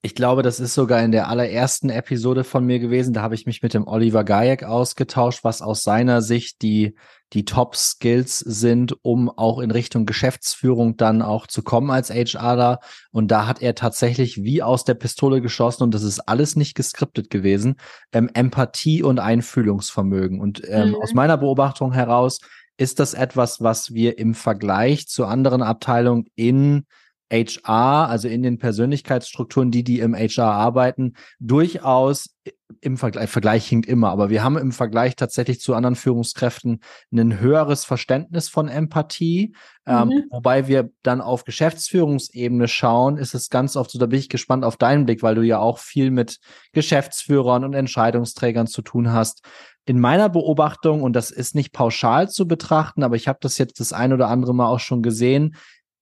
ich 0.00 0.14
glaube, 0.14 0.42
das 0.42 0.60
ist 0.60 0.74
sogar 0.74 1.02
in 1.02 1.10
der 1.10 1.28
allerersten 1.28 1.90
Episode 1.90 2.44
von 2.44 2.64
mir 2.64 2.78
gewesen. 2.78 3.14
Da 3.14 3.22
habe 3.22 3.34
ich 3.34 3.46
mich 3.46 3.62
mit 3.62 3.74
dem 3.74 3.88
Oliver 3.88 4.22
Gajek 4.22 4.62
ausgetauscht, 4.62 5.42
was 5.42 5.60
aus 5.60 5.82
seiner 5.82 6.22
Sicht 6.22 6.62
die, 6.62 6.94
die 7.32 7.44
Top-Skills 7.44 8.38
sind, 8.38 8.94
um 9.02 9.28
auch 9.28 9.58
in 9.58 9.72
Richtung 9.72 10.06
Geschäftsführung 10.06 10.96
dann 10.96 11.20
auch 11.20 11.48
zu 11.48 11.62
kommen 11.62 11.90
als 11.90 12.10
HRler. 12.10 12.78
Und 13.10 13.32
da 13.32 13.48
hat 13.48 13.60
er 13.60 13.74
tatsächlich 13.74 14.44
wie 14.44 14.62
aus 14.62 14.84
der 14.84 14.94
Pistole 14.94 15.40
geschossen 15.40 15.82
und 15.82 15.92
das 15.92 16.04
ist 16.04 16.20
alles 16.20 16.54
nicht 16.54 16.76
geskriptet 16.76 17.28
gewesen. 17.28 17.74
Ähm, 18.12 18.30
Empathie 18.32 19.02
und 19.02 19.18
Einfühlungsvermögen. 19.18 20.40
Und 20.40 20.62
ähm, 20.68 20.90
mhm. 20.90 20.94
aus 20.94 21.12
meiner 21.12 21.38
Beobachtung 21.38 21.92
heraus 21.92 22.38
ist 22.76 23.00
das 23.00 23.14
etwas, 23.14 23.60
was 23.60 23.92
wir 23.92 24.18
im 24.18 24.34
Vergleich 24.34 25.08
zu 25.08 25.24
anderen 25.26 25.62
Abteilungen 25.62 26.26
in 26.36 26.86
HR, 27.30 28.08
also 28.08 28.28
in 28.28 28.42
den 28.42 28.58
Persönlichkeitsstrukturen, 28.58 29.70
die, 29.70 29.84
die 29.84 30.00
im 30.00 30.14
HR 30.14 30.52
arbeiten, 30.52 31.14
durchaus 31.38 32.34
im 32.80 32.96
Vergleich, 32.96 33.30
Vergleich 33.30 33.66
hinkt 33.66 33.88
immer, 33.88 34.10
aber 34.10 34.30
wir 34.30 34.44
haben 34.44 34.56
im 34.58 34.72
Vergleich 34.72 35.16
tatsächlich 35.16 35.60
zu 35.60 35.74
anderen 35.74 35.96
Führungskräften 35.96 36.80
ein 37.12 37.40
höheres 37.40 37.84
Verständnis 37.84 38.48
von 38.48 38.68
Empathie. 38.68 39.54
Ähm, 39.86 40.08
mhm. 40.08 40.12
Ähm, 40.12 40.24
wobei 40.30 40.68
wir 40.68 40.90
dann 41.02 41.20
auf 41.20 41.44
Geschäftsführungsebene 41.44 42.68
schauen, 42.68 43.16
ist 43.16 43.34
es 43.34 43.48
ganz 43.48 43.76
oft 43.76 43.90
so, 43.90 43.98
da 43.98 44.06
bin 44.06 44.18
ich 44.18 44.28
gespannt 44.28 44.64
auf 44.64 44.76
deinen 44.76 45.06
Blick, 45.06 45.22
weil 45.22 45.34
du 45.34 45.42
ja 45.42 45.58
auch 45.58 45.78
viel 45.78 46.10
mit 46.10 46.38
Geschäftsführern 46.72 47.64
und 47.64 47.74
Entscheidungsträgern 47.74 48.66
zu 48.66 48.82
tun 48.82 49.12
hast. 49.12 49.42
In 49.86 49.98
meiner 49.98 50.28
Beobachtung, 50.28 51.02
und 51.02 51.14
das 51.14 51.30
ist 51.30 51.54
nicht 51.54 51.72
pauschal 51.72 52.28
zu 52.28 52.46
betrachten, 52.46 53.02
aber 53.02 53.16
ich 53.16 53.26
habe 53.26 53.38
das 53.40 53.56
jetzt 53.56 53.80
das 53.80 53.94
ein 53.94 54.12
oder 54.12 54.28
andere 54.28 54.54
Mal 54.54 54.66
auch 54.66 54.80
schon 54.80 55.02
gesehen, 55.02 55.56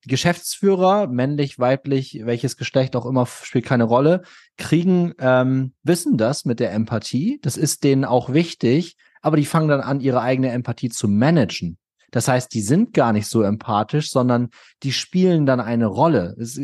Geschäftsführer, 0.09 1.07
männlich, 1.07 1.59
weiblich, 1.59 2.21
welches 2.25 2.57
Geschlecht 2.57 2.97
auch 2.97 3.07
immer, 3.07 3.27
spielt 3.27 3.67
keine 3.67 3.85
Rolle, 3.85 4.23
kriegen, 4.57 5.15
ähm, 5.19 5.73
wissen 5.83 6.17
das 6.17 6.45
mit 6.45 6.61
der 6.61 6.73
Empathie. 6.73 7.39
Das 7.43 7.57
ist 7.57 7.85
denen 7.85 8.05
auch 8.05 8.33
wichtig, 8.33 8.97
aber 9.21 9.37
die 9.37 9.47
fangen 9.47 9.69
dann 9.69 9.81
an, 9.81 10.01
ihre 10.01 10.21
eigene 10.21 10.51
Empathie 10.51 10.89
zu 10.89 11.09
managen. 11.09 11.79
Das 12.11 12.29
heißt, 12.29 12.55
die 12.55 12.63
sind 12.63 12.95
gar 12.95 13.13
nicht 13.13 13.27
so 13.27 13.43
empathisch, 13.43 14.11
sondern 14.11 14.51
die 14.83 14.93
spielen 14.93 15.45
dann 15.45 15.61
eine 15.61 15.87
Rolle. 15.87 16.37
Es, 16.39 16.61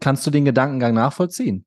kannst 0.00 0.26
du 0.26 0.30
den 0.30 0.44
Gedankengang 0.44 0.94
nachvollziehen? 0.94 1.66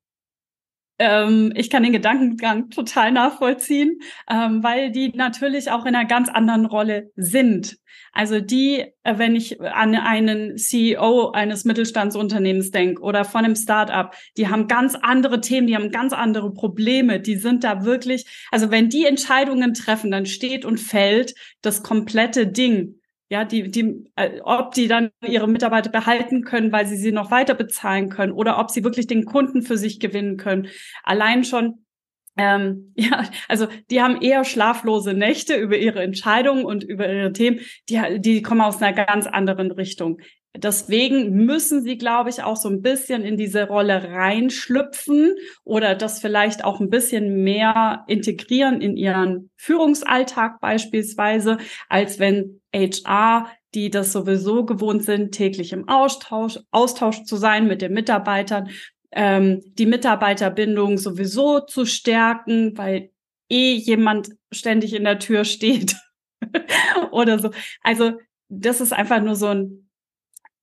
Ähm, 0.98 1.52
ich 1.54 1.68
kann 1.68 1.82
den 1.82 1.92
Gedankengang 1.92 2.70
total 2.70 3.12
nachvollziehen, 3.12 4.00
ähm, 4.30 4.62
weil 4.62 4.90
die 4.90 5.10
natürlich 5.14 5.70
auch 5.70 5.84
in 5.84 5.94
einer 5.94 6.08
ganz 6.08 6.28
anderen 6.28 6.66
Rolle 6.66 7.10
sind. 7.16 7.76
Also 8.12 8.40
die, 8.40 8.84
äh, 9.02 9.18
wenn 9.18 9.36
ich 9.36 9.60
an 9.60 9.94
einen 9.94 10.56
CEO 10.56 11.32
eines 11.32 11.66
Mittelstandsunternehmens 11.66 12.70
denke 12.70 13.02
oder 13.02 13.24
von 13.26 13.44
einem 13.44 13.56
Startup, 13.56 14.14
die 14.38 14.48
haben 14.48 14.68
ganz 14.68 14.94
andere 14.94 15.42
Themen, 15.42 15.66
die 15.66 15.76
haben 15.76 15.90
ganz 15.90 16.14
andere 16.14 16.52
Probleme, 16.52 17.20
die 17.20 17.36
sind 17.36 17.62
da 17.62 17.84
wirklich, 17.84 18.24
also 18.50 18.70
wenn 18.70 18.88
die 18.88 19.04
Entscheidungen 19.04 19.74
treffen, 19.74 20.10
dann 20.10 20.24
steht 20.24 20.64
und 20.64 20.80
fällt 20.80 21.34
das 21.60 21.82
komplette 21.82 22.46
Ding 22.46 23.00
ja, 23.28 23.44
die, 23.44 23.70
die, 23.70 24.04
äh, 24.14 24.40
ob 24.42 24.72
die 24.74 24.88
dann 24.88 25.10
ihre 25.26 25.48
Mitarbeiter 25.48 25.90
behalten 25.90 26.44
können, 26.44 26.70
weil 26.72 26.86
sie 26.86 26.96
sie 26.96 27.12
noch 27.12 27.30
weiter 27.30 27.54
bezahlen 27.54 28.08
können 28.08 28.32
oder 28.32 28.58
ob 28.58 28.70
sie 28.70 28.84
wirklich 28.84 29.06
den 29.06 29.24
Kunden 29.24 29.62
für 29.62 29.76
sich 29.76 29.98
gewinnen 29.98 30.36
können. 30.36 30.68
Allein 31.02 31.42
schon, 31.42 31.84
ähm, 32.36 32.92
ja, 32.96 33.28
also 33.48 33.66
die 33.90 34.00
haben 34.00 34.20
eher 34.20 34.44
schlaflose 34.44 35.14
Nächte 35.14 35.56
über 35.56 35.76
ihre 35.76 36.02
Entscheidungen 36.02 36.64
und 36.64 36.84
über 36.84 37.12
ihre 37.12 37.32
Themen. 37.32 37.60
Die, 37.88 38.20
die 38.20 38.42
kommen 38.42 38.60
aus 38.60 38.80
einer 38.80 38.92
ganz 38.92 39.26
anderen 39.26 39.72
Richtung. 39.72 40.20
Deswegen 40.58 41.32
müssen 41.44 41.82
sie, 41.82 41.98
glaube 41.98 42.30
ich, 42.30 42.42
auch 42.42 42.56
so 42.56 42.68
ein 42.68 42.82
bisschen 42.82 43.22
in 43.22 43.36
diese 43.36 43.68
Rolle 43.68 44.04
reinschlüpfen 44.10 45.34
oder 45.64 45.94
das 45.94 46.20
vielleicht 46.20 46.64
auch 46.64 46.80
ein 46.80 46.90
bisschen 46.90 47.42
mehr 47.42 48.04
integrieren 48.06 48.80
in 48.80 48.96
ihren 48.96 49.50
Führungsalltag 49.56 50.60
beispielsweise, 50.60 51.58
als 51.88 52.18
wenn 52.18 52.60
HR, 52.74 53.50
die 53.74 53.90
das 53.90 54.12
sowieso 54.12 54.64
gewohnt 54.64 55.02
sind, 55.04 55.32
täglich 55.32 55.72
im 55.72 55.88
Austausch, 55.88 56.58
Austausch 56.70 57.24
zu 57.24 57.36
sein 57.36 57.66
mit 57.66 57.82
den 57.82 57.92
Mitarbeitern, 57.92 58.70
ähm, 59.12 59.62
die 59.64 59.86
Mitarbeiterbindung 59.86 60.98
sowieso 60.98 61.60
zu 61.60 61.84
stärken, 61.84 62.76
weil 62.76 63.10
eh 63.50 63.74
jemand 63.74 64.30
ständig 64.52 64.94
in 64.94 65.04
der 65.04 65.18
Tür 65.18 65.44
steht 65.44 65.96
oder 67.10 67.38
so. 67.38 67.50
Also 67.82 68.12
das 68.48 68.80
ist 68.80 68.92
einfach 68.92 69.20
nur 69.20 69.34
so 69.34 69.46
ein 69.46 69.85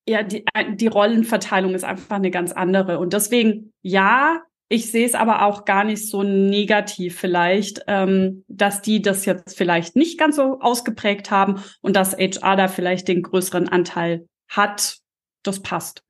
ja, 0.07 0.23
die, 0.23 0.45
äh, 0.53 0.75
die 0.75 0.87
Rollenverteilung 0.87 1.73
ist 1.75 1.83
einfach 1.83 2.15
eine 2.15 2.31
ganz 2.31 2.51
andere. 2.51 2.99
Und 2.99 3.13
deswegen, 3.13 3.73
ja, 3.81 4.41
ich 4.69 4.91
sehe 4.91 5.05
es 5.05 5.13
aber 5.13 5.45
auch 5.45 5.65
gar 5.65 5.83
nicht 5.83 6.09
so 6.09 6.23
negativ 6.23 7.19
vielleicht, 7.19 7.83
ähm, 7.87 8.43
dass 8.47 8.81
die 8.81 9.01
das 9.01 9.25
jetzt 9.25 9.57
vielleicht 9.57 9.95
nicht 9.95 10.17
ganz 10.17 10.35
so 10.35 10.59
ausgeprägt 10.59 11.31
haben 11.31 11.61
und 11.81 11.95
dass 11.95 12.17
HR 12.17 12.55
da 12.55 12.67
vielleicht 12.67 13.07
den 13.07 13.21
größeren 13.21 13.69
Anteil 13.69 14.27
hat. 14.49 14.97
Das 15.43 15.61
passt 15.61 16.03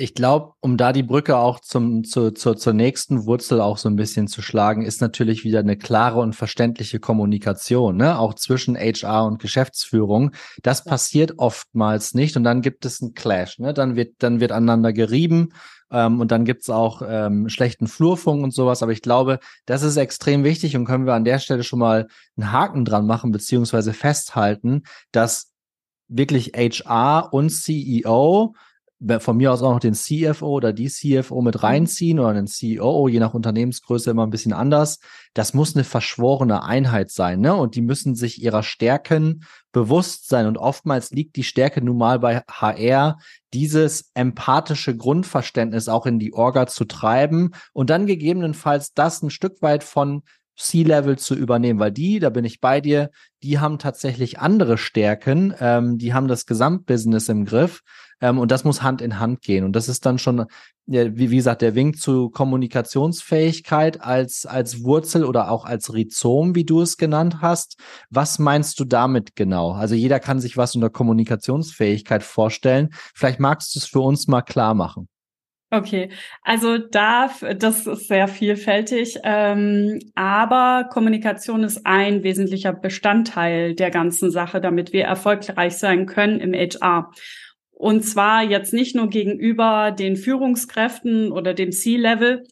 ich 0.00 0.14
glaube, 0.14 0.54
um 0.60 0.78
da 0.78 0.92
die 0.92 1.02
Brücke 1.02 1.36
auch 1.36 1.60
zum, 1.60 2.04
zu, 2.04 2.30
zu, 2.30 2.54
zur 2.54 2.72
nächsten 2.72 3.26
Wurzel 3.26 3.60
auch 3.60 3.76
so 3.76 3.88
ein 3.88 3.96
bisschen 3.96 4.28
zu 4.28 4.40
schlagen, 4.40 4.82
ist 4.82 5.02
natürlich 5.02 5.44
wieder 5.44 5.58
eine 5.60 5.76
klare 5.76 6.20
und 6.20 6.34
verständliche 6.34 7.00
Kommunikation, 7.00 7.96
ne? 7.98 8.18
auch 8.18 8.34
zwischen 8.34 8.76
HR 8.76 9.26
und 9.26 9.40
Geschäftsführung. 9.40 10.30
Das 10.62 10.84
passiert 10.84 11.34
oftmals 11.36 12.14
nicht 12.14 12.36
und 12.36 12.44
dann 12.44 12.62
gibt 12.62 12.86
es 12.86 13.02
einen 13.02 13.12
Clash. 13.12 13.58
Ne? 13.58 13.74
Dann, 13.74 13.94
wird, 13.94 14.14
dann 14.18 14.40
wird 14.40 14.52
aneinander 14.52 14.94
gerieben 14.94 15.50
ähm, 15.92 16.20
und 16.20 16.32
dann 16.32 16.46
gibt's 16.46 16.70
auch 16.70 17.02
ähm, 17.06 17.50
schlechten 17.50 17.86
Flurfunk 17.86 18.42
und 18.42 18.54
sowas. 18.54 18.82
Aber 18.82 18.92
ich 18.92 19.02
glaube, 19.02 19.38
das 19.66 19.82
ist 19.82 19.98
extrem 19.98 20.44
wichtig 20.44 20.76
und 20.76 20.86
können 20.86 21.04
wir 21.04 21.14
an 21.14 21.26
der 21.26 21.38
Stelle 21.38 21.62
schon 21.62 21.78
mal 21.78 22.08
einen 22.38 22.52
Haken 22.52 22.86
dran 22.86 23.06
machen, 23.06 23.32
beziehungsweise 23.32 23.92
festhalten, 23.92 24.84
dass 25.12 25.52
wirklich 26.08 26.52
HR 26.54 27.32
und 27.32 27.50
CEO 27.50 28.54
von 29.18 29.36
mir 29.36 29.52
aus 29.52 29.62
auch 29.62 29.72
noch 29.72 29.80
den 29.80 29.94
CFO 29.94 30.46
oder 30.46 30.72
die 30.72 30.88
CFO 30.88 31.40
mit 31.40 31.54
mhm. 31.54 31.60
reinziehen 31.60 32.18
oder 32.18 32.34
den 32.34 32.46
CEO, 32.46 33.08
je 33.08 33.18
nach 33.18 33.32
Unternehmensgröße 33.32 34.10
immer 34.10 34.26
ein 34.26 34.30
bisschen 34.30 34.52
anders. 34.52 34.98
Das 35.32 35.54
muss 35.54 35.74
eine 35.74 35.84
verschworene 35.84 36.64
Einheit 36.64 37.10
sein, 37.10 37.40
ne? 37.40 37.54
Und 37.54 37.76
die 37.76 37.82
müssen 37.82 38.14
sich 38.14 38.42
ihrer 38.42 38.62
Stärken 38.62 39.44
bewusst 39.72 40.28
sein. 40.28 40.46
Und 40.46 40.58
oftmals 40.58 41.10
liegt 41.12 41.36
die 41.36 41.44
Stärke 41.44 41.82
nun 41.82 41.96
mal 41.96 42.18
bei 42.18 42.42
HR, 42.50 43.18
dieses 43.54 44.10
empathische 44.14 44.96
Grundverständnis 44.96 45.88
auch 45.88 46.06
in 46.06 46.18
die 46.18 46.34
Orga 46.34 46.66
zu 46.66 46.84
treiben 46.84 47.52
und 47.72 47.90
dann 47.90 48.06
gegebenenfalls 48.06 48.92
das 48.92 49.22
ein 49.22 49.30
Stück 49.30 49.62
weit 49.62 49.82
von 49.82 50.22
C-Level 50.60 51.18
zu 51.18 51.34
übernehmen, 51.34 51.80
weil 51.80 51.90
die, 51.90 52.18
da 52.18 52.28
bin 52.28 52.44
ich 52.44 52.60
bei 52.60 52.80
dir, 52.80 53.10
die 53.42 53.58
haben 53.58 53.78
tatsächlich 53.78 54.38
andere 54.38 54.76
Stärken, 54.76 55.54
ähm, 55.58 55.96
die 55.96 56.12
haben 56.12 56.28
das 56.28 56.44
Gesamtbusiness 56.44 57.28
im 57.30 57.46
Griff 57.46 57.80
ähm, 58.20 58.38
und 58.38 58.50
das 58.50 58.64
muss 58.64 58.82
Hand 58.82 59.00
in 59.00 59.18
Hand 59.18 59.42
gehen. 59.42 59.64
Und 59.64 59.74
das 59.74 59.88
ist 59.88 60.06
dann 60.06 60.18
schon, 60.18 60.46
ja, 60.86 61.16
wie, 61.16 61.30
wie 61.30 61.36
gesagt, 61.36 61.62
der 61.62 61.74
Wink 61.74 61.98
zu 61.98 62.30
Kommunikationsfähigkeit 62.30 64.00
als, 64.00 64.46
als 64.46 64.82
Wurzel 64.84 65.24
oder 65.24 65.50
auch 65.50 65.64
als 65.64 65.92
Rhizom, 65.94 66.54
wie 66.54 66.64
du 66.64 66.82
es 66.82 66.96
genannt 66.96 67.36
hast. 67.40 67.80
Was 68.10 68.38
meinst 68.38 68.78
du 68.80 68.84
damit 68.84 69.36
genau? 69.36 69.72
Also 69.72 69.94
jeder 69.94 70.20
kann 70.20 70.40
sich 70.40 70.56
was 70.56 70.74
unter 70.74 70.90
Kommunikationsfähigkeit 70.90 72.22
vorstellen. 72.22 72.90
Vielleicht 73.14 73.40
magst 73.40 73.74
du 73.74 73.78
es 73.78 73.86
für 73.86 74.00
uns 74.00 74.28
mal 74.28 74.42
klar 74.42 74.74
machen. 74.74 75.08
Okay, 75.72 76.10
also 76.42 76.78
da, 76.78 77.30
das 77.56 77.86
ist 77.86 78.08
sehr 78.08 78.26
vielfältig, 78.26 79.20
ähm, 79.22 80.00
aber 80.16 80.88
Kommunikation 80.92 81.62
ist 81.62 81.86
ein 81.86 82.24
wesentlicher 82.24 82.72
Bestandteil 82.72 83.76
der 83.76 83.92
ganzen 83.92 84.32
Sache, 84.32 84.60
damit 84.60 84.92
wir 84.92 85.04
erfolgreich 85.04 85.76
sein 85.76 86.06
können 86.06 86.40
im 86.40 86.54
HR. 86.54 87.12
Und 87.80 88.02
zwar 88.02 88.42
jetzt 88.42 88.74
nicht 88.74 88.94
nur 88.94 89.08
gegenüber 89.08 89.90
den 89.90 90.16
Führungskräften 90.16 91.32
oder 91.32 91.54
dem 91.54 91.72
C-Level, 91.72 92.44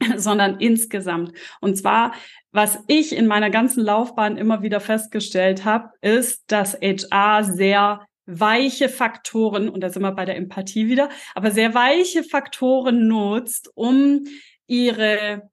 sondern 0.16 0.58
insgesamt. 0.58 1.32
Und 1.60 1.78
zwar, 1.78 2.12
was 2.50 2.80
ich 2.88 3.14
in 3.14 3.28
meiner 3.28 3.50
ganzen 3.50 3.84
Laufbahn 3.84 4.36
immer 4.36 4.60
wieder 4.60 4.80
festgestellt 4.80 5.64
habe, 5.64 5.90
ist, 6.00 6.42
dass 6.50 6.76
HR 6.80 7.44
sehr 7.44 8.04
weiche 8.26 8.88
Faktoren, 8.88 9.68
und 9.68 9.80
da 9.80 9.90
sind 9.90 10.02
wir 10.02 10.10
bei 10.10 10.24
der 10.24 10.36
Empathie 10.36 10.88
wieder, 10.88 11.08
aber 11.36 11.52
sehr 11.52 11.72
weiche 11.72 12.24
Faktoren 12.24 13.06
nutzt, 13.06 13.70
um 13.76 14.24
ihre 14.66 15.48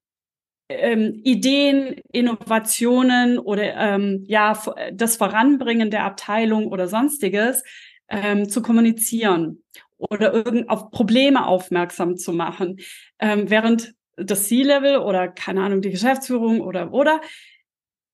ähm, 0.68 1.22
Ideen, 1.24 2.02
Innovationen 2.12 3.38
oder 3.38 3.76
ähm, 3.76 4.24
ja 4.28 4.60
das 4.92 5.18
Voranbringen 5.18 5.92
der 5.92 6.06
Abteilung 6.06 6.70
oder 6.70 6.88
sonstiges 6.88 7.62
ähm, 8.10 8.50
zu 8.50 8.62
kommunizieren 8.62 9.64
oder 9.98 10.34
irgend 10.34 10.70
auf 10.70 10.92
Probleme 10.92 11.46
aufmerksam 11.46 12.18
zu 12.18 12.34
machen, 12.34 12.78
ähm, 13.20 13.50
während 13.50 13.94
das 14.18 14.48
C-Level 14.48 14.98
oder 14.98 15.28
keine 15.28 15.64
Ahnung 15.64 15.82
die 15.82 15.92
Geschäftsführung 15.92 16.62
oder 16.62 16.94
oder 16.94 17.22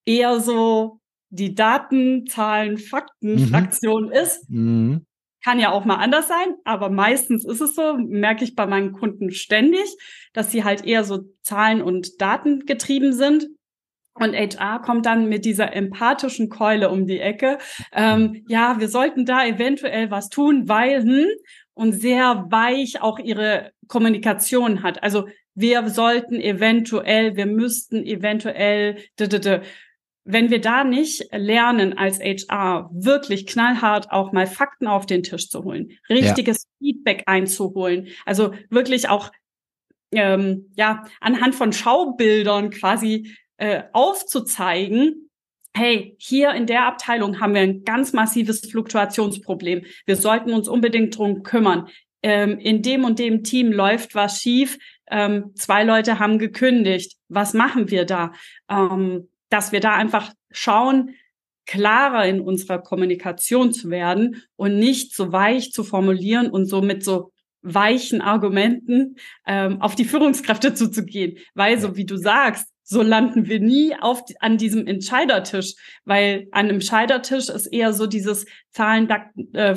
eher 0.04 0.40
so 0.40 1.00
die 1.30 1.54
Daten, 1.54 2.26
Zahlen, 2.26 2.76
Fakten 2.78 3.34
mhm. 3.34 3.48
Fraktion 3.48 4.10
ist. 4.10 4.48
Mhm. 4.50 5.06
Kann 5.44 5.58
ja 5.58 5.72
auch 5.72 5.84
mal 5.84 5.96
anders 5.96 6.28
sein, 6.28 6.54
aber 6.64 6.88
meistens 6.88 7.44
ist 7.44 7.60
es 7.60 7.74
so, 7.74 7.96
merke 7.96 8.44
ich 8.44 8.54
bei 8.54 8.66
meinen 8.66 8.92
Kunden 8.92 9.32
ständig, 9.32 9.96
dass 10.32 10.52
sie 10.52 10.62
halt 10.62 10.84
eher 10.84 11.02
so 11.02 11.24
Zahlen 11.42 11.82
und 11.82 12.20
Daten 12.20 12.60
getrieben 12.60 13.12
sind 13.12 13.48
und 14.14 14.34
HR 14.34 14.80
kommt 14.82 15.06
dann 15.06 15.28
mit 15.28 15.44
dieser 15.44 15.74
empathischen 15.74 16.48
Keule 16.48 16.90
um 16.90 17.06
die 17.06 17.20
Ecke. 17.20 17.58
Ähm, 17.92 18.44
ja, 18.48 18.78
wir 18.78 18.88
sollten 18.88 19.24
da 19.24 19.46
eventuell 19.46 20.10
was 20.10 20.28
tun, 20.28 20.68
weil 20.68 21.02
hm, 21.02 21.26
und 21.74 21.92
sehr 21.92 22.46
weich 22.50 23.00
auch 23.00 23.18
ihre 23.18 23.72
Kommunikation 23.88 24.82
hat. 24.82 25.02
Also 25.02 25.28
wir 25.54 25.88
sollten 25.88 26.40
eventuell, 26.40 27.36
wir 27.36 27.46
müssten 27.46 28.04
eventuell, 28.04 28.96
d 29.18 29.24
-d 29.24 29.38
-d 29.38 29.62
wenn 30.24 30.50
wir 30.50 30.60
da 30.60 30.84
nicht 30.84 31.24
lernen, 31.32 31.98
als 31.98 32.20
HR 32.20 32.90
wirklich 32.92 33.46
knallhart 33.46 34.12
auch 34.12 34.32
mal 34.32 34.46
Fakten 34.46 34.86
auf 34.86 35.04
den 35.04 35.24
Tisch 35.24 35.48
zu 35.48 35.64
holen, 35.64 35.98
richtiges 36.08 36.64
ja. 36.64 36.68
Feedback 36.78 37.24
einzuholen, 37.26 38.08
also 38.24 38.52
wirklich 38.70 39.08
auch 39.08 39.32
ähm, 40.12 40.70
ja 40.76 41.04
anhand 41.20 41.54
von 41.54 41.72
Schaubildern 41.72 42.70
quasi 42.70 43.34
äh, 43.62 43.84
aufzuzeigen, 43.92 45.30
hey, 45.72 46.16
hier 46.18 46.50
in 46.52 46.66
der 46.66 46.84
Abteilung 46.84 47.38
haben 47.38 47.54
wir 47.54 47.60
ein 47.60 47.84
ganz 47.84 48.12
massives 48.12 48.68
Fluktuationsproblem. 48.68 49.84
Wir 50.04 50.16
sollten 50.16 50.52
uns 50.52 50.66
unbedingt 50.66 51.16
drum 51.16 51.44
kümmern. 51.44 51.88
Ähm, 52.24 52.58
in 52.58 52.82
dem 52.82 53.04
und 53.04 53.20
dem 53.20 53.44
Team 53.44 53.70
läuft 53.70 54.16
was 54.16 54.40
schief. 54.40 54.78
Ähm, 55.08 55.52
zwei 55.54 55.84
Leute 55.84 56.18
haben 56.18 56.40
gekündigt. 56.40 57.16
Was 57.28 57.54
machen 57.54 57.88
wir 57.88 58.04
da? 58.04 58.32
Ähm, 58.68 59.28
dass 59.48 59.70
wir 59.70 59.78
da 59.78 59.94
einfach 59.94 60.32
schauen, 60.50 61.14
klarer 61.64 62.26
in 62.26 62.40
unserer 62.40 62.80
Kommunikation 62.80 63.72
zu 63.72 63.90
werden 63.90 64.42
und 64.56 64.76
nicht 64.76 65.14
so 65.14 65.30
weich 65.30 65.70
zu 65.70 65.84
formulieren 65.84 66.50
und 66.50 66.66
so 66.66 66.82
mit 66.82 67.04
so 67.04 67.31
weichen 67.62 68.20
Argumenten 68.20 69.16
ähm, 69.46 69.80
auf 69.80 69.94
die 69.94 70.04
Führungskräfte 70.04 70.74
zuzugehen. 70.74 71.38
Weil, 71.54 71.78
so 71.78 71.96
wie 71.96 72.04
du 72.04 72.16
sagst, 72.16 72.68
so 72.82 73.02
landen 73.02 73.46
wir 73.46 73.60
nie 73.60 73.94
auf, 73.98 74.22
an 74.40 74.58
diesem 74.58 74.86
Entscheidertisch, 74.86 75.74
weil 76.04 76.48
an 76.50 76.66
einem 76.66 76.74
Entscheidertisch 76.76 77.48
ist 77.48 77.66
eher 77.66 77.92
so 77.92 78.06
dieses 78.06 78.46
Zahlen, 78.70 79.08
äh, 79.52 79.74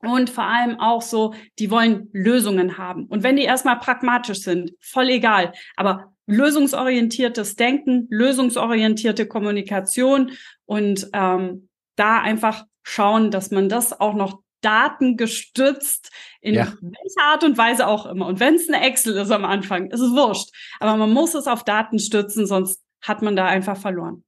und 0.00 0.30
vor 0.30 0.44
allem 0.44 0.78
auch 0.78 1.02
so, 1.02 1.34
die 1.58 1.70
wollen 1.70 2.08
Lösungen 2.12 2.78
haben. 2.78 3.06
Und 3.06 3.22
wenn 3.22 3.36
die 3.36 3.42
erstmal 3.42 3.78
pragmatisch 3.80 4.38
sind, 4.38 4.72
voll 4.80 5.08
egal. 5.08 5.52
Aber 5.76 6.12
lösungsorientiertes 6.26 7.56
Denken, 7.56 8.06
lösungsorientierte 8.10 9.26
Kommunikation 9.26 10.30
und 10.66 11.08
ähm, 11.12 11.68
da 11.96 12.20
einfach 12.20 12.64
schauen, 12.84 13.30
dass 13.30 13.50
man 13.50 13.68
das 13.68 13.98
auch 13.98 14.14
noch 14.14 14.40
datengestützt 14.60 16.10
in 16.40 16.54
ja. 16.54 16.72
welcher 16.80 17.22
Art 17.24 17.44
und 17.44 17.58
Weise 17.58 17.86
auch 17.86 18.06
immer. 18.06 18.26
Und 18.26 18.40
wenn 18.40 18.54
es 18.54 18.68
eine 18.68 18.84
Excel 18.84 19.16
ist 19.16 19.30
am 19.30 19.44
Anfang, 19.44 19.90
ist 19.90 20.00
es 20.00 20.12
wurscht. 20.12 20.50
Aber 20.80 20.96
man 20.96 21.12
muss 21.12 21.34
es 21.34 21.46
auf 21.46 21.64
Daten 21.64 21.98
stützen, 21.98 22.46
sonst 22.46 22.82
hat 23.02 23.22
man 23.22 23.36
da 23.36 23.46
einfach 23.46 23.76
verloren. 23.76 24.24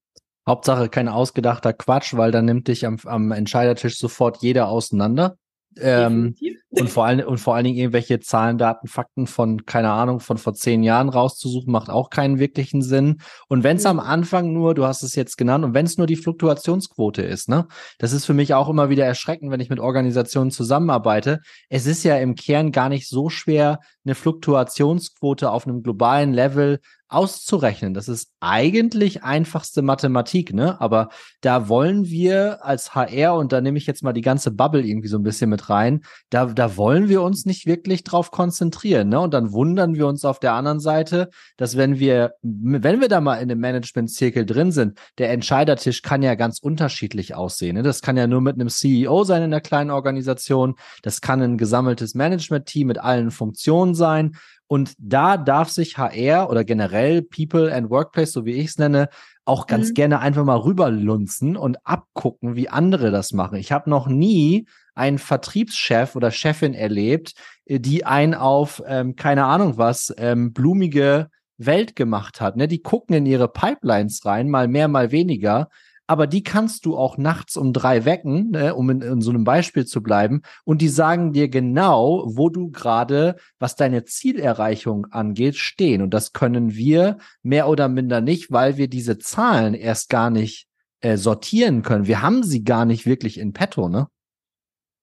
Hauptsache 0.49 0.89
kein 0.89 1.09
ausgedachter 1.09 1.73
Quatsch, 1.73 2.15
weil 2.17 2.31
dann 2.31 2.45
nimmt 2.45 2.69
dich 2.69 2.87
am, 2.87 2.97
am 3.05 3.31
Entscheidertisch 3.33 3.99
sofort 3.99 4.43
jeder 4.43 4.69
auseinander. 4.69 5.37
Ähm, 5.79 6.35
und 6.71 6.89
vor 6.89 7.05
allen 7.05 7.25
und 7.25 7.39
vor 7.39 7.55
allen 7.55 7.65
Dingen 7.65 7.79
irgendwelche 7.79 8.21
Zahlen, 8.21 8.59
Daten, 8.59 8.87
Fakten 8.87 9.27
von, 9.27 9.67
keine 9.67 9.91
Ahnung, 9.91 10.21
von 10.21 10.39
vor 10.39 10.55
zehn 10.55 10.83
Jahren 10.83 11.09
rauszusuchen, 11.09 11.73
macht 11.73 11.91
auch 11.91 12.11
keinen 12.11 12.39
wirklichen 12.39 12.83
Sinn. 12.83 13.21
Und 13.49 13.65
wenn 13.65 13.77
es 13.77 13.85
mhm. 13.85 13.91
am 13.91 14.01
Anfang 14.01 14.53
nur, 14.53 14.75
du 14.75 14.85
hast 14.85 15.03
es 15.03 15.15
jetzt 15.15 15.37
genannt, 15.37 15.65
und 15.65 15.75
wenn 15.75 15.87
es 15.87 15.99
nur 15.99 16.07
die 16.07 16.17
Fluktuationsquote 16.17 17.23
ist, 17.23 17.49
ne, 17.49 17.67
das 17.99 18.13
ist 18.13 18.27
für 18.27 18.35
mich 18.35 18.55
auch 18.55 18.69
immer 18.69 18.89
wieder 18.89 19.05
erschreckend, 19.05 19.51
wenn 19.51 19.61
ich 19.61 19.71
mit 19.71 19.81
Organisationen 19.81 20.51
zusammenarbeite. 20.51 21.41
Es 21.69 21.87
ist 21.87 22.05
ja 22.05 22.17
im 22.17 22.35
Kern 22.35 22.73
gar 22.73 22.89
nicht 22.89 23.09
so 23.09 23.29
schwer, 23.29 23.81
eine 24.05 24.15
Fluktuationsquote 24.15 25.51
auf 25.51 25.67
einem 25.67 25.83
globalen 25.83 26.33
Level 26.33 26.81
auszurechnen. 27.11 27.95
Das 27.95 28.09
ist 28.09 28.31
eigentlich 28.41 29.25
einfachste 29.25 29.83
Mathematik, 29.83 30.55
ne? 30.55 30.81
Aber 30.81 31.09
da 31.41 31.69
wollen 31.69 32.07
wir 32.07 32.65
als 32.65 32.95
HR, 32.95 33.35
und 33.35 33.53
da 33.53 33.61
nehme 33.61 33.79
ich 33.79 33.87
jetzt 33.87 34.03
mal 34.03 34.13
die 34.13 34.21
ganze 34.21 34.51
Bubble 34.51 34.83
irgendwie 34.83 35.09
so 35.09 35.19
ein 35.19 35.23
bisschen 35.23 35.51
mit 35.51 35.69
rein, 35.69 36.03
da, 36.31 36.47
da 36.47 36.77
wollen 36.77 37.09
wir 37.09 37.23
uns 37.23 37.45
nicht 37.45 37.67
wirklich 37.67 38.05
drauf 38.05 38.31
konzentrieren, 38.31 39.09
ne? 39.09 39.21
Und 39.21 39.35
dann 39.35 39.53
wundern 39.53 39.95
wir 39.95 40.07
uns 40.07 40.25
auf 40.25 40.39
der 40.39 40.53
anderen 40.53 40.81
Seite, 40.81 41.31
dass 41.57 41.77
wenn 41.77 41.99
wir, 41.99 42.35
wenn 42.43 43.01
wir 43.01 43.09
da 43.09 43.21
mal 43.21 43.37
in 43.37 43.51
einem 43.51 43.61
Management-Zirkel 43.61 44.47
drin 44.47 44.73
sind, 44.73 44.99
der 45.19 45.31
Entscheidertisch 45.31 46.03
kann 46.03 46.23
ja 46.23 46.35
ganz 46.35 46.59
unterschiedlich 46.59 47.35
aussehen. 47.35 47.77
Ne? 47.77 47.83
Das 47.83 48.03
kann 48.03 48.17
ja 48.17 48.27
nur 48.27 48.41
mit 48.41 48.55
einem 48.55 48.69
CEO 48.69 49.25
sein 49.25 49.43
in 49.43 49.53
einer 49.53 49.61
kleinen 49.61 49.91
Organisation. 49.91 50.77
Das 51.03 51.21
kann 51.21 51.43
ein 51.43 51.59
gesammeltes 51.59 52.15
Management-Team 52.15 52.87
mit 52.87 52.99
allen 52.99 53.31
Funktionen 53.31 53.95
sein. 53.95 54.37
Und 54.73 54.95
da 54.99 55.37
darf 55.37 55.69
sich 55.69 55.99
HR 55.99 56.49
oder 56.49 56.63
generell 56.63 57.23
People 57.23 57.75
and 57.75 57.91
Workplace, 57.91 58.31
so 58.31 58.45
wie 58.45 58.53
ich 58.53 58.67
es 58.67 58.79
nenne, 58.79 59.09
auch 59.45 59.67
ganz 59.67 59.89
mhm. 59.89 59.95
gerne 59.95 60.21
einfach 60.21 60.45
mal 60.45 60.59
rüberlunzen 60.59 61.57
und 61.57 61.85
abgucken, 61.85 62.55
wie 62.55 62.69
andere 62.69 63.11
das 63.11 63.33
machen. 63.33 63.57
Ich 63.57 63.73
habe 63.73 63.91
noch 63.91 64.07
nie 64.07 64.69
einen 64.95 65.19
Vertriebschef 65.19 66.15
oder 66.15 66.31
Chefin 66.31 66.75
erlebt, 66.75 67.33
äh, 67.65 67.81
die 67.81 68.07
einen 68.07 68.35
auf, 68.35 68.81
ähm, 68.87 69.17
keine 69.17 69.47
Ahnung 69.47 69.77
was, 69.77 70.15
ähm, 70.19 70.53
blumige 70.53 71.31
Welt 71.59 71.97
gemacht 71.97 72.41
hat. 72.41 72.57
Ne? 72.57 72.69
Die 72.69 72.81
gucken 72.81 73.17
in 73.17 73.27
ihre 73.27 73.49
Pipelines 73.49 74.25
rein, 74.25 74.49
mal 74.49 74.69
mehr, 74.69 74.87
mal 74.87 75.11
weniger 75.11 75.69
aber 76.11 76.27
die 76.27 76.43
kannst 76.43 76.87
du 76.87 76.97
auch 76.97 77.19
nachts 77.19 77.57
um 77.57 77.73
drei 77.73 78.05
wecken, 78.05 78.51
ne, 78.51 78.75
um 78.75 78.91
in, 78.91 79.01
in 79.01 79.21
so 79.21 79.31
einem 79.31 79.45
Beispiel 79.45 79.87
zu 79.87 80.03
bleiben, 80.03 80.43
und 80.65 80.83
die 80.83 80.89
sagen 80.89 81.33
dir 81.33 81.49
genau, 81.49 82.25
wo 82.27 82.49
du 82.49 82.73
gerade, 82.73 83.37
was 83.61 83.77
deine 83.77 84.03
Zielerreichung 84.03 85.07
angeht, 85.13 85.55
stehen. 85.55 86.03
Und 86.03 86.13
das 86.13 86.33
können 86.33 86.75
wir 86.75 87.19
mehr 87.45 87.69
oder 87.69 87.89
minder 87.89 88.21
nicht, 88.21 88.51
weil 88.51 88.77
wir 88.77 88.89
diese 88.89 89.19
Zahlen 89.19 89.75
erst 89.75 90.09
gar 90.11 90.31
nicht 90.31 90.67
äh, 90.99 91.17
sortieren 91.17 91.83
können. 91.83 92.09
Wir 92.09 92.23
haben 92.23 92.43
sie 92.43 92.65
gar 92.65 92.87
nicht 92.87 93.07
wirklich 93.07 93.39
in 93.39 93.53
petto, 93.53 93.89
ne? 93.89 94.09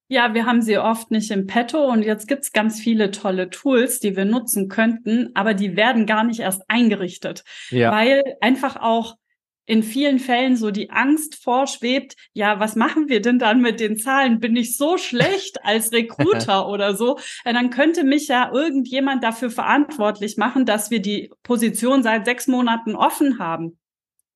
Ja, 0.09 0.33
wir 0.33 0.45
haben 0.45 0.61
sie 0.61 0.77
oft 0.77 1.09
nicht 1.09 1.31
im 1.31 1.47
Petto 1.47 1.85
und 1.85 2.03
jetzt 2.03 2.27
gibt's 2.27 2.51
ganz 2.51 2.81
viele 2.81 3.11
tolle 3.11 3.49
Tools, 3.49 4.01
die 4.01 4.17
wir 4.17 4.25
nutzen 4.25 4.67
könnten, 4.67 5.29
aber 5.35 5.53
die 5.53 5.77
werden 5.77 6.05
gar 6.05 6.25
nicht 6.25 6.41
erst 6.41 6.63
eingerichtet, 6.67 7.45
ja. 7.69 7.91
weil 7.93 8.23
einfach 8.41 8.75
auch 8.75 9.15
in 9.67 9.83
vielen 9.83 10.17
Fällen 10.17 10.55
so 10.55 10.71
die 10.71 10.89
Angst 10.89 11.35
vorschwebt, 11.43 12.15
ja, 12.33 12.59
was 12.59 12.75
machen 12.75 13.09
wir 13.09 13.21
denn 13.21 13.37
dann 13.37 13.61
mit 13.61 13.79
den 13.79 13.97
Zahlen? 13.97 14.39
Bin 14.39 14.55
ich 14.55 14.77
so 14.77 14.97
schlecht 14.97 15.57
als 15.63 15.91
Recruiter 15.91 16.67
oder 16.69 16.95
so? 16.95 17.19
Ja, 17.45 17.53
dann 17.53 17.69
könnte 17.69 18.03
mich 18.03 18.29
ja 18.29 18.49
irgendjemand 18.51 19.23
dafür 19.23 19.51
verantwortlich 19.51 20.37
machen, 20.37 20.65
dass 20.65 20.89
wir 20.89 21.01
die 21.01 21.29
Position 21.43 22.01
seit 22.01 22.25
sechs 22.25 22.47
Monaten 22.47 22.95
offen 22.95 23.39
haben. 23.39 23.77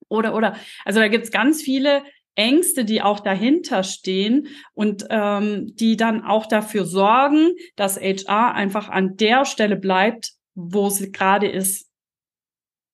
Oder, 0.09 0.35
oder, 0.35 0.57
also 0.83 0.99
da 0.99 1.07
gibt's 1.07 1.31
ganz 1.31 1.61
viele 1.61 2.03
Ängste, 2.35 2.83
die 2.83 3.01
auch 3.01 3.21
dahinter 3.21 3.83
stehen 3.83 4.47
und 4.73 5.05
ähm, 5.09 5.73
die 5.75 5.95
dann 5.95 6.23
auch 6.23 6.45
dafür 6.45 6.85
sorgen, 6.85 7.51
dass 7.77 7.97
HR 7.97 8.53
einfach 8.53 8.89
an 8.89 9.15
der 9.15 9.45
Stelle 9.45 9.77
bleibt, 9.77 10.33
wo 10.55 10.89
sie 10.89 11.11
gerade 11.11 11.47
ist. 11.47 11.90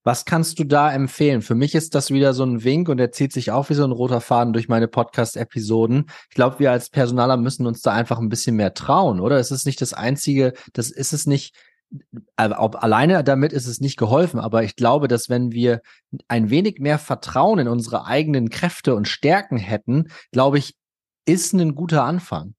Was 0.08 0.24
kannst 0.24 0.58
du 0.58 0.64
da 0.64 0.90
empfehlen? 0.90 1.42
Für 1.42 1.54
mich 1.54 1.76
ist 1.76 1.94
das 1.94 2.12
wieder 2.12 2.34
so 2.34 2.46
ein 2.46 2.64
Wink 2.64 2.88
und 2.88 2.96
der 2.96 3.12
zieht 3.12 3.34
sich 3.34 3.52
auch 3.52 3.70
wie 3.70 3.74
so 3.74 3.84
ein 3.84 3.92
roter 3.92 4.22
Faden 4.22 4.54
durch 4.54 4.70
meine 4.70 4.88
Podcast-Episoden. 4.88 6.06
Ich 6.30 6.36
glaube, 6.36 6.60
wir 6.60 6.72
als 6.72 6.90
Personaler 6.90 7.36
müssen 7.36 7.68
uns 7.68 7.82
da 7.82 7.92
einfach 7.92 8.18
ein 8.18 8.30
bisschen 8.30 8.56
mehr 8.56 8.74
trauen, 8.74 9.20
oder? 9.20 9.38
Es 9.38 9.52
ist 9.52 9.66
nicht 9.66 9.82
das 9.82 9.94
einzige, 9.94 10.54
das 10.72 10.92
ist 10.92 11.12
es 11.12 11.28
nicht, 11.28 11.58
ob 12.38 12.82
alleine 12.82 13.22
damit 13.22 13.52
ist 13.52 13.68
es 13.68 13.82
nicht 13.82 13.98
geholfen, 13.98 14.40
aber 14.40 14.64
ich 14.64 14.78
glaube, 14.78 15.10
dass 15.10 15.28
wenn 15.28 15.52
wir 15.52 15.82
ein 16.30 16.50
wenig 16.50 16.80
mehr 16.80 17.00
Vertrauen 17.00 17.60
in 17.60 17.68
unsere 17.68 18.06
eigenen 18.06 18.50
Kräfte 18.50 18.96
und 18.96 19.10
Stärken 19.10 19.58
hätten, 19.58 20.06
glaube 20.32 20.58
ich, 20.58 20.76
ist 21.26 21.52
ein 21.52 21.76
guter 21.76 22.06
Anfang. 22.06 22.54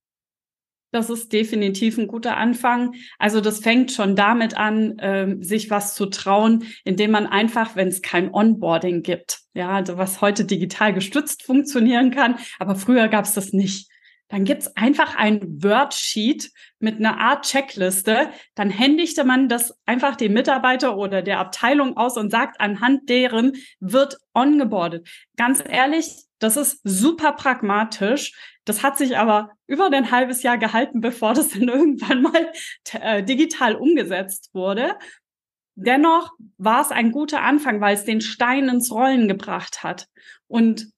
Das 0.90 1.10
ist 1.10 1.32
definitiv 1.32 1.98
ein 1.98 2.06
guter 2.06 2.36
Anfang. 2.36 2.94
Also 3.18 3.40
das 3.40 3.58
fängt 3.58 3.92
schon 3.92 4.16
damit 4.16 4.56
an, 4.56 4.98
äh, 4.98 5.36
sich 5.40 5.70
was 5.70 5.94
zu 5.94 6.06
trauen, 6.06 6.64
indem 6.84 7.10
man 7.10 7.26
einfach, 7.26 7.76
wenn 7.76 7.88
es 7.88 8.00
kein 8.00 8.32
Onboarding 8.32 9.02
gibt, 9.02 9.40
ja, 9.52 9.70
also 9.70 9.98
was 9.98 10.20
heute 10.20 10.44
digital 10.44 10.94
gestützt 10.94 11.42
funktionieren 11.42 12.10
kann, 12.10 12.36
aber 12.58 12.74
früher 12.74 13.08
gab 13.08 13.26
es 13.26 13.34
das 13.34 13.52
nicht. 13.52 13.90
Dann 14.28 14.44
gibt's 14.44 14.76
einfach 14.76 15.16
ein 15.16 15.40
Wordsheet 15.62 16.50
mit 16.80 16.98
einer 16.98 17.18
Art 17.18 17.46
Checkliste. 17.46 18.28
Dann 18.54 18.68
händigte 18.68 19.24
man 19.24 19.48
das 19.48 19.74
einfach 19.86 20.16
dem 20.16 20.34
Mitarbeiter 20.34 20.98
oder 20.98 21.22
der 21.22 21.38
Abteilung 21.38 21.96
aus 21.96 22.18
und 22.18 22.30
sagt, 22.30 22.60
anhand 22.60 23.08
deren 23.08 23.54
wird 23.80 24.18
ongeboardet. 24.34 25.08
Ganz 25.36 25.64
ehrlich, 25.66 26.27
das 26.38 26.56
ist 26.56 26.80
super 26.84 27.32
pragmatisch. 27.32 28.32
Das 28.64 28.82
hat 28.82 28.98
sich 28.98 29.16
aber 29.16 29.50
über 29.66 29.90
ein 29.90 30.10
halbes 30.10 30.42
Jahr 30.42 30.58
gehalten, 30.58 31.00
bevor 31.00 31.34
das 31.34 31.50
dann 31.50 31.62
irgendwann 31.68 32.22
mal 32.22 32.52
äh, 32.92 33.22
digital 33.22 33.74
umgesetzt 33.74 34.50
wurde. 34.52 34.96
Dennoch 35.74 36.32
war 36.56 36.80
es 36.80 36.90
ein 36.90 37.12
guter 37.12 37.42
Anfang, 37.42 37.80
weil 37.80 37.94
es 37.94 38.04
den 38.04 38.20
Stein 38.20 38.68
ins 38.68 38.90
Rollen 38.90 39.28
gebracht 39.28 39.84
hat. 39.84 40.08
Und 40.48 40.90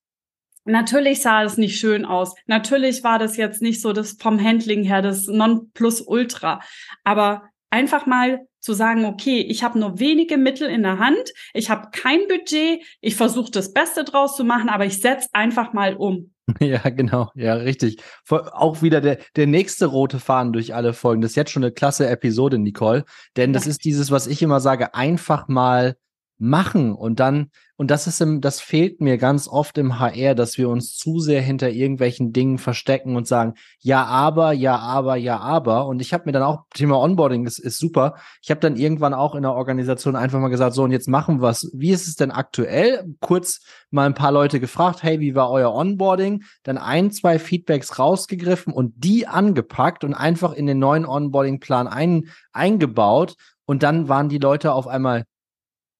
natürlich 0.65 1.21
sah 1.21 1.43
es 1.43 1.59
nicht 1.59 1.79
schön 1.79 2.05
aus. 2.05 2.35
Natürlich 2.47 3.05
war 3.05 3.19
das 3.19 3.37
jetzt 3.37 3.61
nicht 3.61 3.83
so 3.83 3.93
das 3.93 4.13
vom 4.13 4.43
Handling 4.43 4.83
her 4.85 5.03
das 5.03 5.27
Nonplusultra. 5.27 6.61
Aber 7.05 7.50
einfach 7.71 8.07
mal 8.07 8.41
zu 8.61 8.75
sagen, 8.75 9.05
okay, 9.05 9.41
ich 9.41 9.63
habe 9.63 9.79
nur 9.79 9.99
wenige 9.99 10.37
Mittel 10.37 10.69
in 10.69 10.83
der 10.83 10.99
Hand, 10.99 11.33
ich 11.55 11.71
habe 11.71 11.89
kein 11.93 12.21
Budget, 12.29 12.83
ich 13.01 13.17
versuche 13.17 13.51
das 13.51 13.73
Beste 13.73 14.05
draus 14.05 14.37
zu 14.37 14.45
machen, 14.45 14.69
aber 14.69 14.85
ich 14.85 15.01
setze 15.01 15.29
einfach 15.33 15.73
mal 15.73 15.95
um. 15.97 16.33
Ja, 16.61 16.81
genau. 16.91 17.31
Ja, 17.37 17.55
richtig. 17.55 18.03
Auch 18.29 18.83
wieder 18.83 19.01
der, 19.01 19.19
der 19.37 19.47
nächste 19.47 19.87
rote 19.87 20.19
Faden 20.19 20.53
durch 20.53 20.75
alle 20.75 20.95
Folgen. 20.95 21.23
Das 21.23 21.31
ist 21.31 21.37
jetzt 21.37 21.53
schon 21.53 21.63
eine 21.63 21.71
klasse 21.71 22.09
Episode, 22.09 22.59
Nicole. 22.59 23.05
Denn 23.37 23.53
das 23.53 23.67
ja. 23.67 23.71
ist 23.71 23.85
dieses, 23.85 24.11
was 24.11 24.27
ich 24.27 24.43
immer 24.43 24.59
sage, 24.59 24.95
einfach 24.95 25.47
mal 25.47 25.97
machen 26.41 26.93
und 26.93 27.21
dann 27.21 27.51
und 27.81 27.91
das 27.91 28.07
ist 28.07 28.21
im, 28.21 28.43
das 28.43 28.61
fehlt 28.61 29.01
mir 29.01 29.17
ganz 29.17 29.49
oft 29.49 29.79
im 29.79 29.99
HR, 29.99 30.35
dass 30.35 30.59
wir 30.59 30.69
uns 30.69 30.99
zu 30.99 31.19
sehr 31.19 31.41
hinter 31.41 31.71
irgendwelchen 31.71 32.31
Dingen 32.31 32.59
verstecken 32.59 33.17
und 33.17 33.27
sagen, 33.27 33.55
ja, 33.79 34.05
aber, 34.05 34.53
ja, 34.53 34.77
aber, 34.77 35.17
ja, 35.17 35.39
aber. 35.39 35.87
Und 35.87 36.03
ich 36.03 36.13
habe 36.13 36.25
mir 36.27 36.33
dann 36.33 36.43
auch, 36.43 36.67
Thema 36.75 37.01
Onboarding 37.01 37.47
ist, 37.47 37.59
ist 37.59 37.79
super. 37.79 38.17
Ich 38.43 38.51
habe 38.51 38.61
dann 38.61 38.77
irgendwann 38.77 39.15
auch 39.15 39.35
in 39.35 39.45
der 39.45 39.55
Organisation 39.55 40.15
einfach 40.15 40.39
mal 40.41 40.49
gesagt, 40.49 40.75
so, 40.75 40.83
und 40.83 40.91
jetzt 40.91 41.09
machen 41.09 41.41
wir. 41.41 41.57
Wie 41.73 41.91
ist 41.91 42.07
es 42.07 42.17
denn 42.17 42.31
aktuell? 42.31 43.15
Kurz 43.21 43.63
mal 43.91 44.05
ein 44.05 44.13
paar 44.13 44.31
Leute 44.31 44.61
gefragt, 44.61 45.03
hey, 45.03 45.21
wie 45.21 45.35
war 45.35 45.51
euer 45.51 45.73
Onboarding? 45.73 46.43
Dann 46.65 46.77
ein, 46.77 47.11
zwei 47.13 47.39
Feedbacks 47.39 47.99
rausgegriffen 47.99 48.75
und 48.75 48.93
die 48.99 49.27
angepackt 49.27 50.05
und 50.05 50.13
einfach 50.13 50.53
in 50.53 50.67
den 50.67 50.81
neuen 50.81 51.07
Onboarding-Plan 51.07 51.89
ein, 51.89 52.29
eingebaut. 52.53 53.37
Und 53.65 53.83
dann 53.83 54.11
waren 54.11 54.29
die 54.29 54.37
Leute 54.37 54.75
auf 54.75 54.87
einmal 54.87 55.25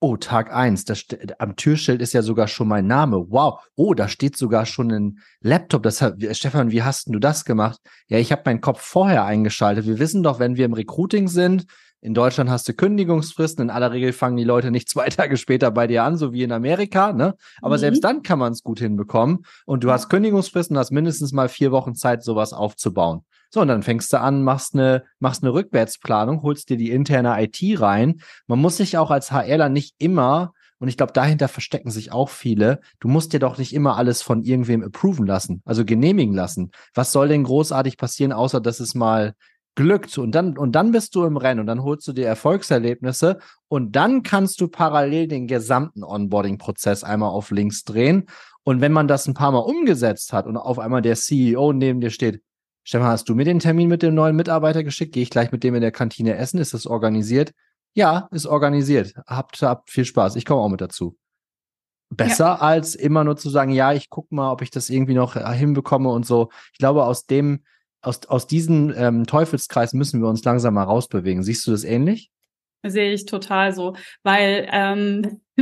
Oh, 0.03 0.17
Tag 0.17 0.51
eins. 0.51 0.87
Das, 0.87 1.05
am 1.39 1.57
Türschild 1.57 2.01
ist 2.01 2.15
ja 2.15 2.23
sogar 2.23 2.49
schon 2.49 2.69
mein 2.69 2.87
Name. 2.87 3.27
Wow. 3.29 3.61
Oh, 3.77 3.93
da 3.93 4.09
steht 4.09 4.35
sogar 4.35 4.65
schon 4.65 4.91
ein 4.91 5.19
Laptop. 5.43 5.83
Das 5.83 6.03
Stefan, 6.33 6.71
wie 6.71 6.83
hast 6.83 7.09
du 7.09 7.19
das 7.19 7.45
gemacht? 7.45 7.79
Ja, 8.09 8.17
ich 8.19 8.33
habe 8.33 8.41
meinen 8.47 8.63
Kopf 8.63 8.81
vorher 8.81 9.27
eingeschaltet. 9.27 9.87
Wir 9.87 9.99
wissen 9.99 10.23
doch, 10.23 10.39
wenn 10.39 10.57
wir 10.57 10.65
im 10.65 10.73
Recruiting 10.73 11.29
sind, 11.29 11.67
in 12.01 12.15
Deutschland 12.15 12.49
hast 12.49 12.67
du 12.67 12.73
Kündigungsfristen. 12.73 13.65
In 13.65 13.71
aller 13.71 13.93
Regel 13.93 14.15
fangen 14.15 14.39
die 14.39 14.45
Leute 14.45 14.71
nicht 14.71 14.89
zwei 14.89 15.11
Tage 15.11 15.37
später 15.37 15.71
bei 15.71 15.87
dir 15.87 16.03
an, 16.03 16.17
so 16.17 16.33
wie 16.33 16.45
in 16.45 16.53
Amerika. 16.53 17.13
Ne? 17.13 17.35
Aber 17.61 17.77
mhm. 17.77 17.81
selbst 17.81 18.03
dann 18.03 18.23
kann 18.23 18.39
man 18.39 18.53
es 18.53 18.63
gut 18.63 18.79
hinbekommen. 18.79 19.45
Und 19.67 19.85
du 19.85 19.91
hast 19.91 20.09
Kündigungsfristen, 20.09 20.79
hast 20.79 20.93
mindestens 20.93 21.33
mal 21.33 21.51
vier 21.51 21.73
Wochen 21.73 21.95
Zeit, 21.95 22.25
sowas 22.25 22.55
aufzubauen. 22.55 23.27
So, 23.53 23.61
und 23.61 23.69
dann 23.69 23.83
fängst 23.83 24.13
du 24.13 24.21
an, 24.21 24.43
machst 24.43 24.75
eine, 24.75 25.05
machst 25.19 25.43
eine 25.43 25.53
Rückwärtsplanung, 25.53 26.43
holst 26.43 26.71
dir 26.71 26.77
die 26.77 26.91
interne 26.91 27.43
IT 27.43 27.81
rein. 27.81 28.21
Man 28.47 28.61
muss 28.61 28.77
sich 28.77 28.97
auch 28.97 29.11
als 29.11 29.33
HRler 29.33 29.69
nicht 29.69 29.97
immer 29.99 30.53
und 30.79 30.89
ich 30.89 30.97
glaube, 30.97 31.13
dahinter 31.13 31.49
verstecken 31.49 31.91
sich 31.91 32.11
auch 32.11 32.31
viele. 32.31 32.81
Du 33.01 33.09
musst 33.09 33.33
dir 33.33 33.39
doch 33.39 33.59
nicht 33.59 33.75
immer 33.75 33.97
alles 33.97 34.23
von 34.23 34.43
irgendwem 34.43 34.83
approven 34.83 35.27
lassen, 35.27 35.63
also 35.67 35.85
genehmigen 35.85 36.35
lassen. 36.35 36.71
Was 36.95 37.13
soll 37.13 37.29
denn 37.29 37.45
großartig 37.45 37.99
passieren, 37.99 38.33
außer 38.33 38.61
dass 38.61 38.81
es 38.81 38.95
mal 38.95 39.35
glückt 39.75 40.17
und 40.19 40.35
dann 40.35 40.59
und 40.59 40.73
dann 40.73 40.91
bist 40.91 41.15
du 41.15 41.25
im 41.25 41.37
Rennen 41.37 41.61
und 41.61 41.67
dann 41.67 41.83
holst 41.83 42.07
du 42.09 42.13
dir 42.13 42.27
Erfolgserlebnisse 42.27 43.39
und 43.69 43.95
dann 43.95 44.23
kannst 44.23 44.61
du 44.61 44.69
parallel 44.69 45.29
den 45.29 45.47
gesamten 45.47 46.03
Onboarding-Prozess 46.03 47.05
einmal 47.05 47.31
auf 47.31 47.51
links 47.51 47.85
drehen 47.85 48.27
und 48.65 48.81
wenn 48.81 48.93
man 48.93 49.07
das 49.07 49.29
ein 49.29 49.35
paar 49.35 49.53
Mal 49.53 49.61
umgesetzt 49.61 50.33
hat 50.33 50.47
und 50.47 50.57
auf 50.57 50.79
einmal 50.79 51.03
der 51.03 51.15
CEO 51.15 51.73
neben 51.73 52.01
dir 52.01 52.11
steht, 52.11 52.43
Stefan, 52.85 53.09
hast 53.09 53.29
du 53.29 53.35
mir 53.35 53.45
den 53.45 53.59
Termin 53.59 53.89
mit 53.89 54.03
dem 54.03 54.15
neuen 54.15 54.37
Mitarbeiter 54.37 54.83
geschickt? 54.83 55.13
Gehe 55.13 55.23
ich 55.23 55.31
gleich 55.31 55.53
mit 55.53 55.63
dem 55.63 55.75
in 55.75 55.81
der 55.81 55.93
Kantine 55.93 56.37
essen? 56.37 56.59
Ist 56.59 56.75
das 56.75 56.87
organisiert? 56.87 57.53
Ja, 57.95 58.29
ist 58.31 58.47
organisiert. 58.47 59.15
Habt, 59.27 59.61
habt 59.63 59.91
viel 59.91 60.05
Spaß. 60.05 60.37
Ich 60.37 60.45
komme 60.45 60.61
auch 60.61 60.69
mit 60.69 60.81
dazu. 60.81 61.17
Besser 62.11 62.47
ja. 62.47 62.57
als 62.57 62.95
immer 62.95 63.23
nur 63.25 63.37
zu 63.37 63.51
sagen, 63.51 63.71
ja, 63.71 63.93
ich 63.93 64.11
gucke 64.11 64.35
mal, 64.35 64.51
ob 64.51 64.63
ich 64.63 64.71
das 64.71 64.91
irgendwie 64.91 65.15
noch 65.15 65.37
äh, 65.37 65.55
hinbekomme 65.55 66.09
und 66.09 66.27
so. 66.27 66.51
Ich 66.73 66.79
glaube, 66.79 67.05
aus 67.05 67.27
dem, 67.27 67.65
aus, 68.03 68.27
aus 68.27 68.47
diesem 68.47 68.93
ähm, 68.97 69.27
Teufelskreis 69.27 69.93
müssen 69.93 70.21
wir 70.21 70.29
uns 70.29 70.43
langsam 70.45 70.75
mal 70.75 70.85
rausbewegen. 70.85 71.43
Siehst 71.43 71.67
du 71.67 71.71
das 71.71 71.85
ähnlich? 71.85 72.31
Sehe 72.83 73.13
ich 73.13 73.27
total 73.27 73.75
so, 73.75 73.95
weil 74.23 74.67
ähm, 74.73 75.41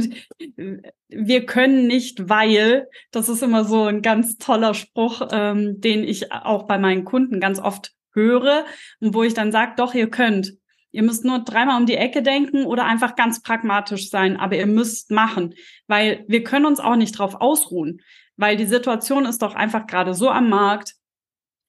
wir 1.09 1.47
können 1.47 1.87
nicht, 1.87 2.29
weil, 2.29 2.89
das 3.11 3.29
ist 3.29 3.43
immer 3.43 3.65
so 3.65 3.85
ein 3.85 4.03
ganz 4.03 4.39
toller 4.39 4.75
Spruch, 4.75 5.23
ähm, 5.33 5.81
den 5.81 6.05
ich 6.05 6.33
auch 6.33 6.67
bei 6.67 6.79
meinen 6.79 7.05
Kunden 7.05 7.41
ganz 7.41 7.59
oft 7.59 7.93
höre 8.13 8.65
und 9.01 9.15
wo 9.15 9.23
ich 9.23 9.35
dann 9.35 9.53
sage, 9.53 9.73
doch, 9.77 9.95
ihr 9.95 10.11
könnt. 10.11 10.55
Ihr 10.91 11.03
müsst 11.03 11.25
nur 11.25 11.41
dreimal 11.41 11.79
um 11.79 11.87
die 11.87 11.97
Ecke 11.97 12.23
denken 12.23 12.65
oder 12.65 12.87
einfach 12.87 13.15
ganz 13.15 13.43
pragmatisch 13.43 14.09
sein, 14.09 14.37
aber 14.39 14.57
ihr 14.57 14.67
müsst 14.67 15.11
machen, 15.11 15.55
weil 15.87 16.25
wir 16.29 16.43
können 16.45 16.67
uns 16.67 16.81
auch 16.81 16.97
nicht 16.97 17.19
drauf 17.19 17.35
ausruhen, 17.41 18.01
weil 18.37 18.57
die 18.57 18.67
Situation 18.67 19.27
ist 19.27 19.43
doch 19.43 19.55
einfach 19.55 19.87
gerade 19.87 20.15
so 20.15 20.31
am 20.31 20.49
Markt, 20.49 20.95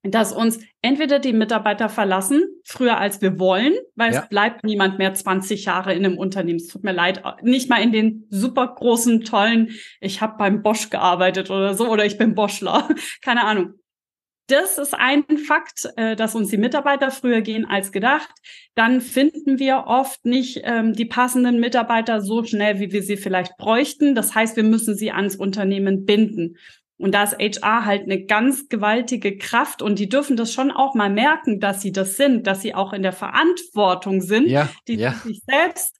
dass 0.03 0.31
uns 0.31 0.59
entweder 0.81 1.19
die 1.19 1.33
Mitarbeiter 1.33 1.89
verlassen, 1.89 2.43
früher 2.63 2.97
als 2.97 3.21
wir 3.21 3.37
wollen, 3.37 3.73
weil 3.95 4.13
ja. 4.13 4.21
es 4.21 4.29
bleibt 4.29 4.63
niemand 4.63 4.97
mehr 4.97 5.13
20 5.13 5.65
Jahre 5.65 5.93
in 5.93 6.05
einem 6.05 6.17
Unternehmen. 6.17 6.59
Es 6.59 6.67
tut 6.67 6.83
mir 6.83 6.93
leid, 6.93 7.21
nicht 7.41 7.69
mal 7.69 7.81
in 7.81 7.91
den 7.91 8.25
super 8.29 8.75
großen, 8.75 9.25
tollen, 9.25 9.71
ich 9.99 10.21
habe 10.21 10.37
beim 10.37 10.63
Bosch 10.63 10.89
gearbeitet 10.89 11.49
oder 11.49 11.73
so, 11.73 11.89
oder 11.89 12.05
ich 12.05 12.17
bin 12.17 12.33
Boschler, 12.33 12.87
keine 13.21 13.43
Ahnung. 13.43 13.73
Das 14.47 14.79
ist 14.79 14.95
ein 14.95 15.25
Fakt, 15.45 15.87
äh, 15.95 16.15
dass 16.15 16.33
uns 16.33 16.49
die 16.49 16.57
Mitarbeiter 16.57 17.11
früher 17.11 17.41
gehen 17.41 17.65
als 17.65 17.91
gedacht. 17.91 18.29
Dann 18.73 18.99
finden 18.99 19.59
wir 19.59 19.83
oft 19.85 20.25
nicht 20.25 20.61
ähm, 20.63 20.93
die 20.93 21.05
passenden 21.05 21.59
Mitarbeiter 21.59 22.19
so 22.21 22.43
schnell, 22.43 22.79
wie 22.79 22.91
wir 22.91 23.03
sie 23.03 23.15
vielleicht 23.15 23.57
bräuchten. 23.57 24.15
Das 24.15 24.33
heißt, 24.33 24.55
wir 24.55 24.63
müssen 24.63 24.95
sie 24.95 25.11
ans 25.11 25.35
Unternehmen 25.35 26.03
binden. 26.03 26.57
Und 26.99 27.13
da 27.13 27.23
ist 27.23 27.39
HR 27.39 27.85
halt 27.85 28.03
eine 28.03 28.25
ganz 28.25 28.67
gewaltige 28.67 29.37
Kraft 29.37 29.81
und 29.81 29.99
die 29.99 30.09
dürfen 30.09 30.35
das 30.35 30.53
schon 30.53 30.69
auch 30.69 30.95
mal 30.95 31.09
merken, 31.09 31.61
dass 31.61 31.81
sie 31.81 31.93
das 31.93 32.17
sind, 32.17 32.45
dass 32.45 32.61
sie 32.61 32.75
auch 32.75 32.91
in 32.91 33.03
der 33.03 33.13
Verantwortung 33.13 34.19
sind, 34.19 34.47
ja, 34.47 34.69
die 34.87 34.95
ja. 34.95 35.13
sich 35.13 35.41
selbst, 35.47 35.97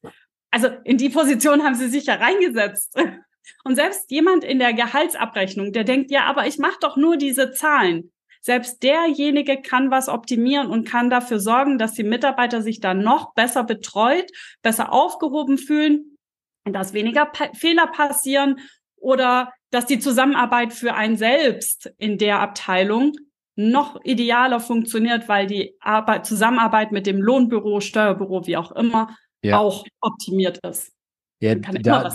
also 0.52 0.68
in 0.84 0.98
die 0.98 1.10
Position 1.10 1.64
haben 1.64 1.76
sie 1.76 1.88
sich 1.88 2.06
ja 2.06 2.16
reingesetzt. 2.16 2.96
Und 3.64 3.76
selbst 3.76 4.12
jemand 4.12 4.44
in 4.44 4.60
der 4.60 4.74
Gehaltsabrechnung, 4.74 5.72
der 5.72 5.84
denkt, 5.84 6.12
ja, 6.12 6.26
aber 6.26 6.46
ich 6.48 6.60
mache 6.60 6.78
doch 6.82 6.98
nur 6.98 7.18
diese 7.18 7.52
Zahlen. 7.52 8.12
Selbst 8.42 8.84
derjenige 8.84 9.62
kann 9.62 9.92
was 9.92 10.08
optimieren 10.08 10.68
und 10.68 10.88
kann 10.88 11.10
dafür 11.10 11.40
sorgen, 11.40 11.78
dass 11.78 11.94
die 11.94 12.04
Mitarbeiter 12.04 12.62
sich 12.62 12.80
dann 12.80 13.00
noch 13.00 13.34
besser 13.34 13.64
betreut, 13.64 14.30
besser 14.62 14.94
aufgehoben 14.94 15.58
fühlen, 15.58 16.18
dass 16.64 16.94
weniger 16.94 17.26
pa 17.26 17.50
Fehler 17.54 17.88
passieren 17.88 18.60
oder 19.00 19.52
dass 19.72 19.86
die 19.86 20.00
Zusammenarbeit 20.00 20.74
für 20.74 20.94
einen 20.96 21.18
selbst 21.18 21.92
in 21.98 22.18
der 22.18 22.40
Abteilung 22.40 23.14
noch 23.56 24.00
idealer 24.04 24.60
funktioniert, 24.60 25.28
weil 25.28 25.46
die 25.46 25.76
Arbeit, 25.82 26.26
Zusammenarbeit 26.26 26.92
mit 26.92 27.06
dem 27.06 27.22
Lohnbüro, 27.22 27.82
Steuerbüro, 27.82 28.48
wie 28.48 28.58
auch 28.58 28.72
immer, 28.72 29.16
ja. 29.44 29.60
auch 29.60 29.86
optimiert 30.00 30.60
ist. 30.60 30.94
Ja, 31.42 31.56
da, 31.56 32.10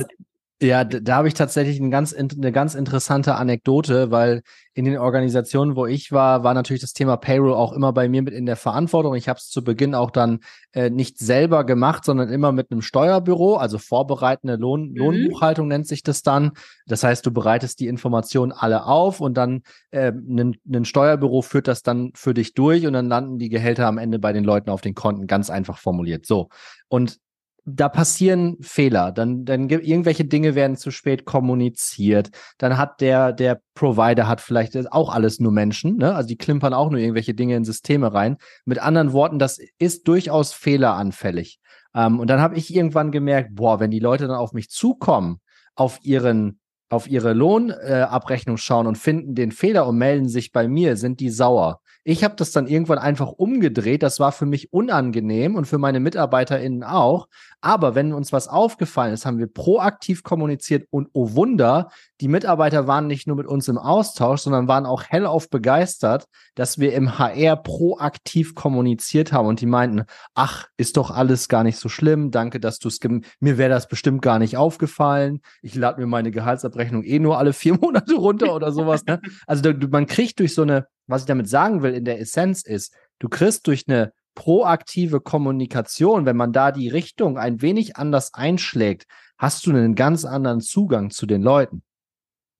ja, 0.63 0.85
da, 0.85 1.01
da 1.01 1.17
habe 1.17 1.29
ich 1.29 1.35
tatsächlich 1.35 1.81
ein 1.81 1.91
ganz, 1.91 2.15
eine 2.15 2.53
ganz 2.53 2.75
interessante 2.75 3.35
Anekdote, 3.35 4.11
weil 4.11 4.43
in 4.73 4.85
den 4.85 4.99
Organisationen, 4.99 5.75
wo 5.75 5.87
ich 5.87 6.13
war, 6.13 6.45
war 6.45 6.55
natürlich 6.55 6.81
das 6.81 6.93
Thema 6.93 7.17
Payroll 7.17 7.55
auch 7.55 7.73
immer 7.73 7.93
bei 7.93 8.09
mir 8.09 8.23
mit 8.23 8.35
in 8.35 8.47
der 8.47 8.57
Verantwortung. 8.57 9.15
Ich 9.15 9.29
habe 9.29 9.39
es 9.39 9.49
zu 9.49 9.65
Beginn 9.65 9.95
auch 9.95 10.11
dann 10.11 10.41
äh, 10.73 10.91
nicht 10.91 11.19
selber 11.19 11.65
gemacht, 11.65 12.05
sondern 12.05 12.29
immer 12.29 12.53
mit 12.53 12.71
einem 12.71 12.83
Steuerbüro, 12.83 13.57
also 13.57 13.79
vorbereitende 13.79 14.57
Lohn, 14.57 14.91
mhm. 14.91 14.97
Lohnbuchhaltung 14.97 15.69
nennt 15.69 15.89
sich 15.89 16.03
das 16.03 16.23
dann. 16.23 16.53
Das 16.87 17.03
heißt, 17.03 17.27
du 17.27 17.33
bereitest 17.33 17.81
die 17.81 17.89
Informationen 17.89 18.53
alle 18.53 18.87
auf 18.87 19.21
und 19.21 19.37
dann 19.37 19.63
äh, 19.91 20.13
ein, 20.13 20.57
ein 20.73 20.85
Steuerbüro 20.85 21.43
führt 21.43 21.69
das 21.69 21.83
dann 21.83 22.13
für 22.15 22.33
dich 22.33 22.55
durch 22.55 22.87
und 22.87 22.93
dann 22.93 23.09
landen 23.09 23.39
die 23.39 23.49
Gehälter 23.49 23.87
am 23.87 23.99
Ende 23.99 24.19
bei 24.21 24.33
den 24.33 24.45
Leuten 24.45 24.71
auf 24.71 24.81
den 24.81 24.95
Konten, 24.95 25.27
ganz 25.27 25.51
einfach 25.51 25.79
formuliert. 25.79 26.27
So. 26.27 26.49
Und 26.89 27.19
da 27.67 27.89
passieren 27.89 28.59
Fehler, 28.61 29.11
dann, 29.11 29.45
dann 29.45 29.69
irgendwelche 29.69 30.25
Dinge 30.25 30.55
werden 30.55 30.77
zu 30.77 30.91
spät 30.91 31.25
kommuniziert, 31.25 32.31
dann 32.59 32.77
hat 32.77 33.01
der, 33.01 33.33
der 33.33 33.61
Provider 33.75 34.29
hat 34.29 34.41
vielleicht 34.41 34.93
auch 34.93 35.13
alles 35.13 35.41
nur 35.41 35.53
Menschen, 35.53 35.97
ne? 35.97 36.15
Also 36.15 36.29
die 36.29 36.37
klimpern 36.37 36.75
auch 36.75 36.91
nur 36.91 37.01
irgendwelche 37.01 37.35
Dinge 37.35 37.57
in 37.57 37.65
Systeme 37.65 38.13
rein. 38.13 38.37
Mit 38.67 38.79
anderen 38.79 39.13
Worten, 39.13 39.39
das 39.39 39.59
ist 39.79 40.07
durchaus 40.09 40.53
fehleranfällig. 40.53 41.59
Ähm, 41.95 42.21
und 42.21 42.29
dann 42.29 42.41
habe 42.41 42.57
ich 42.57 42.75
irgendwann 42.75 43.13
gemerkt, 43.13 43.55
boah, 43.55 43.81
wenn 43.81 43.91
die 43.91 44.01
Leute 44.01 44.27
dann 44.27 44.37
auf 44.37 44.53
mich 44.53 44.69
zukommen, 44.69 45.41
auf 45.75 46.01
ihren 46.03 46.61
auf 46.91 47.09
ihre 47.09 47.33
Lohnabrechnung 47.33 48.57
äh, 48.57 48.61
schauen 48.61 48.87
und 48.87 48.99
finden 48.99 49.35
den 49.35 49.53
Fehler 49.53 49.87
und 49.89 49.97
melden 49.97 50.29
sich 50.29 50.53
bei 50.53 50.69
mir, 50.69 50.97
sind 50.97 51.19
die 51.19 51.31
sauer. 51.31 51.81
Ich 52.07 52.23
habe 52.23 52.37
das 52.37 52.53
dann 52.53 52.67
irgendwann 52.67 52.99
einfach 52.99 53.29
umgedreht. 53.29 54.03
Das 54.03 54.21
war 54.21 54.31
für 54.31 54.45
mich 54.45 54.73
unangenehm 54.75 55.57
und 55.57 55.65
für 55.65 55.79
meine 55.79 56.01
MitarbeiterInnen 56.01 56.85
auch. 56.85 57.29
Aber 57.63 57.95
wenn 57.95 58.13
uns 58.13 58.31
was 58.31 58.47
aufgefallen 58.47 59.15
ist, 59.15 59.25
haben 59.25 59.39
wir 59.39 59.47
proaktiv 59.47 60.23
kommuniziert 60.23 60.87
und 60.91 61.09
oh 61.15 61.33
Wunder, 61.33 61.89
die 62.21 62.29
Mitarbeiter 62.29 62.87
waren 62.87 63.07
nicht 63.07 63.27
nur 63.27 63.37
mit 63.37 63.47
uns 63.47 63.69
im 63.69 63.79
Austausch, 63.79 64.43
sondern 64.43 64.69
waren 64.69 64.85
auch 64.85 65.05
hellauf 65.09 65.49
begeistert, 65.49 66.27
dass 66.55 66.79
wir 66.79 66.93
im 66.93 67.19
HR 67.19 67.57
proaktiv 67.57 68.55
kommuniziert 68.55 69.33
haben 69.33 69.49
und 69.49 69.63
die 69.63 69.67
meinten, 69.67 70.05
ach, 70.35 70.67
ist 70.77 70.99
doch 70.99 71.11
alles 71.11 71.49
gar 71.49 71.65
nicht 71.65 71.79
so 71.79 71.89
schlimm. 71.89 72.31
Danke, 72.31 72.61
dass 72.61 72.79
du 72.79 72.89
es, 72.89 73.01
mir 73.41 73.57
wäre 73.57 73.71
das 73.71 73.89
bestimmt 73.89 74.21
gar 74.21 74.39
nicht 74.39 74.59
aufgefallen. 74.59 75.41
Ich 75.63 75.75
lade 75.75 75.99
mir 76.03 76.07
meine 76.07 76.31
Gehaltsabrechnung 76.31 77.03
eh 77.03 77.19
nur 77.19 77.39
alle 77.39 77.55
vier 77.55 77.75
Monate 77.81 78.15
runter 78.15 78.55
oder 78.55 78.73
sowas. 78.73 79.07
Ne? 79.07 79.23
Also 79.47 79.73
man 79.91 80.05
kriegt 80.05 80.39
durch 80.39 80.55
so 80.55 80.63
eine 80.63 80.87
was 81.07 81.23
ich 81.23 81.27
damit 81.27 81.49
sagen 81.49 81.83
will 81.83 81.95
in 81.95 82.05
der 82.05 82.21
Essenz 82.21 82.63
ist, 82.63 82.95
du 83.19 83.29
kriegst 83.29 83.67
durch 83.67 83.85
eine 83.89 84.13
proaktive 84.35 85.21
Kommunikation, 85.21 86.27
wenn 86.27 86.37
man 86.37 86.53
da 86.53 86.73
die 86.73 86.89
Richtung 86.89 87.39
ein 87.39 87.63
wenig 87.63 87.97
anders 87.97 88.35
einschlägt, 88.35 89.07
hast 89.39 89.67
du 89.67 89.71
einen 89.71 89.95
ganz 89.95 90.25
anderen 90.25 90.61
Zugang 90.61 91.11
zu 91.11 91.27
den 91.27 91.43
Leuten. 91.43 91.83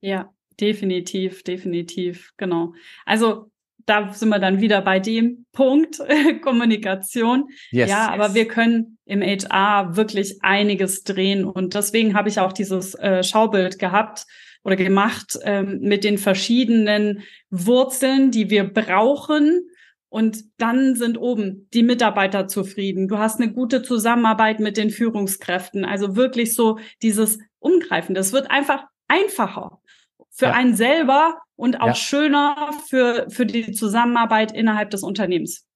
Ja, 0.01 0.31
definitiv, 0.61 1.43
definitiv, 1.43 2.33
genau. 2.37 2.75
Also 3.05 3.51
da 3.87 4.13
sind 4.13 4.31
wir 4.31 4.39
dann 4.39 4.61
wieder 4.61 4.81
bei 4.81 4.99
dem 4.99 5.47
Punkt 5.53 5.99
Kommunikation. 6.43 7.49
Yes. 7.71 7.91
Ja, 7.91 8.11
aber 8.11 8.35
wir 8.35 8.49
können 8.49 8.99
im 9.05 9.21
HR 9.21 9.97
wirklich 9.97 10.43
einiges 10.43 11.03
drehen 11.03 11.45
und 11.45 11.75
deswegen 11.75 12.15
habe 12.15 12.29
ich 12.29 12.41
auch 12.41 12.53
dieses 12.53 12.95
äh, 12.95 13.23
Schaubild 13.23 13.79
gehabt 13.79 14.27
oder 14.65 14.77
gemacht 14.77 15.39
ähm, 15.43 15.81
mit 15.81 16.03
den 16.03 16.19
verschiedenen 16.19 17.23
Wurzeln, 17.51 18.31
die 18.31 18.51
wir 18.51 18.65
brauchen. 18.65 19.69
Und 20.09 20.45
dann 20.59 20.97
sind 20.97 21.19
oben 21.19 21.69
die 21.75 21.83
Mitarbeiter 21.83 22.49
zufrieden. 22.49 23.09
Du 23.09 23.19
hast 23.19 23.41
eine 23.41 23.53
gute 23.53 23.83
Zusammenarbeit 23.83 24.61
mit 24.61 24.77
den 24.77 24.91
Führungskräften. 24.91 25.85
Also 25.85 26.17
wirklich 26.17 26.55
so 26.55 26.79
dieses 27.03 27.39
Umgreifen. 27.59 28.15
Das 28.15 28.33
wird 28.33 28.51
einfach 28.51 28.85
einfacher 29.07 29.81
für 30.31 30.47
ja. 30.47 30.53
einen 30.53 30.75
selber 30.75 31.39
und 31.57 31.81
auch 31.81 31.89
ja. 31.89 31.95
schöner 31.95 32.71
für, 32.89 33.27
für 33.29 33.47
die 33.47 33.73
Zusammenarbeit 33.73 34.53
innerhalb 34.53 34.91
des 34.91 35.03
Unternehmens. 35.03 35.67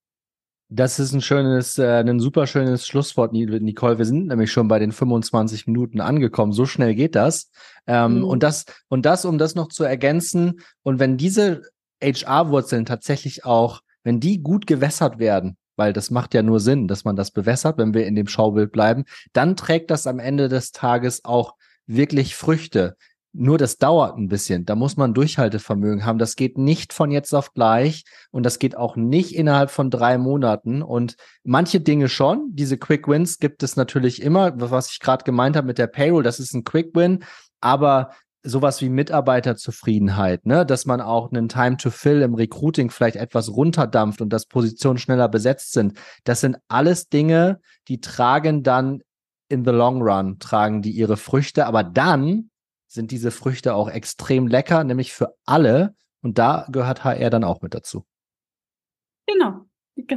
Das 0.71 0.99
ist 0.99 1.15
ein 1.15 1.23
schönes, 1.23 1.79
äh, 1.79 2.01
ein 2.01 2.21
super 2.21 2.47
schönes 2.47 2.87
Schlusswort, 2.87 3.33
Nicole. 3.33 3.97
Wir 3.97 4.05
sind 4.05 4.27
nämlich 4.27 4.53
schon 4.53 4.69
bei 4.69 4.79
den 4.79 4.93
25 4.93 5.67
Minuten 5.67 6.01
angekommen. 6.01 6.53
So 6.53 6.67
schnell 6.67 6.95
geht 6.95 7.15
das. 7.15 7.51
Ähm, 7.87 8.19
mhm. 8.19 8.25
Und 8.25 8.43
das, 8.43 8.67
und 8.89 9.07
das, 9.07 9.25
um 9.25 9.39
das 9.39 9.55
noch 9.55 9.69
zu 9.69 9.85
ergänzen. 9.85 10.61
Und 10.83 10.99
wenn 10.99 11.17
diese 11.17 11.63
HR-Wurzeln 12.03 12.85
tatsächlich 12.85 13.47
auch, 13.47 13.81
wenn 14.05 14.21
die 14.21 14.43
gut 14.43 14.67
gewässert 14.67 15.19
werden, 15.19 15.57
weil 15.77 15.93
das 15.93 16.11
macht 16.11 16.35
ja 16.35 16.43
nur 16.43 16.61
Sinn, 16.61 16.87
dass 16.87 17.05
man 17.05 17.17
das 17.17 17.31
bewässert, 17.31 17.79
wenn 17.79 17.95
wir 17.95 18.07
in 18.07 18.15
dem 18.15 18.27
Schaubild 18.27 18.73
bleiben, 18.73 19.05
dann 19.33 19.57
trägt 19.57 19.91
das 19.91 20.07
am 20.07 20.19
Ende 20.19 20.49
des 20.49 20.73
Tages 20.73 21.25
auch 21.25 21.55
wirklich 21.87 22.37
Früchte. 22.37 22.97
Nur 23.41 23.57
das 23.57 23.79
dauert 23.79 24.19
ein 24.19 24.27
bisschen. 24.27 24.65
Da 24.65 24.75
muss 24.75 24.97
man 24.97 25.15
Durchhaltevermögen 25.15 26.05
haben. 26.05 26.19
Das 26.19 26.35
geht 26.35 26.59
nicht 26.59 26.93
von 26.93 27.13
jetzt 27.13 27.33
auf 27.33 27.55
gleich 27.55 28.03
und 28.33 28.45
das 28.45 28.59
geht 28.59 28.77
auch 28.77 28.97
nicht 28.97 29.33
innerhalb 29.33 29.71
von 29.71 29.91
drei 29.91 30.19
Monaten. 30.19 30.83
Und 30.83 31.15
manche 31.45 31.81
Dinge 31.81 32.09
schon. 32.09 32.49
Diese 32.51 32.79
Quick 32.79 33.07
Wins 33.07 33.39
gibt 33.39 33.63
es 33.63 33.77
natürlich 33.77 34.23
immer. 34.23 34.53
Was 34.57 34.91
ich 34.91 34.99
gerade 34.99 35.23
gemeint 35.23 35.57
habe 35.57 35.69
mit 35.69 35.79
der 35.79 35.87
Payroll, 35.87 36.25
das 36.25 36.41
ist 36.41 36.53
ein 36.53 36.65
Quick 36.65 36.97
Win. 36.97 37.23
Aber 37.61 38.11
sowas 38.43 38.81
wie 38.81 38.89
Mitarbeiterzufriedenheit, 38.89 40.45
ne, 40.45 40.67
dass 40.67 40.85
man 40.85 41.01
auch 41.01 41.31
einen 41.31 41.49
Time 41.49 41.77
to 41.77 41.91
Fill 41.91 42.23
im 42.23 42.35
Recruiting 42.35 42.91
vielleicht 42.91 43.17
etwas 43.17 43.51
runterdampft 43.51 44.21
und 44.21 44.33
dass 44.33 44.47
Positionen 44.47 44.99
schneller 44.99 45.29
besetzt 45.29 45.73
sind. 45.73 45.97
Das 46.25 46.41
sind 46.41 46.57
alles 46.67 47.09
Dinge, 47.09 47.61
die 47.87 48.01
tragen 48.01 48.65
dann 48.65 49.03
in 49.49 49.65
the 49.65 49.71
long 49.71 50.03
run, 50.03 50.41
tragen 50.41 50.83
die 50.83 50.91
ihre 50.91 51.17
Früchte. 51.17 51.67
Aber 51.67 51.85
dann 51.85 52.51
sind 52.89 53.11
diese 53.11 53.31
Früchte 53.31 53.75
auch 53.75 53.89
extrem 53.89 54.47
lecker, 54.47 54.83
nämlich 54.83 55.13
für 55.13 55.35
alle. 55.47 55.95
Und 56.21 56.39
da 56.39 56.67
gehört 56.71 57.05
HR 57.05 57.31
dann 57.31 57.45
auch 57.45 57.63
mit 57.63 57.75
dazu. 57.75 58.05
Genau. 59.27 59.67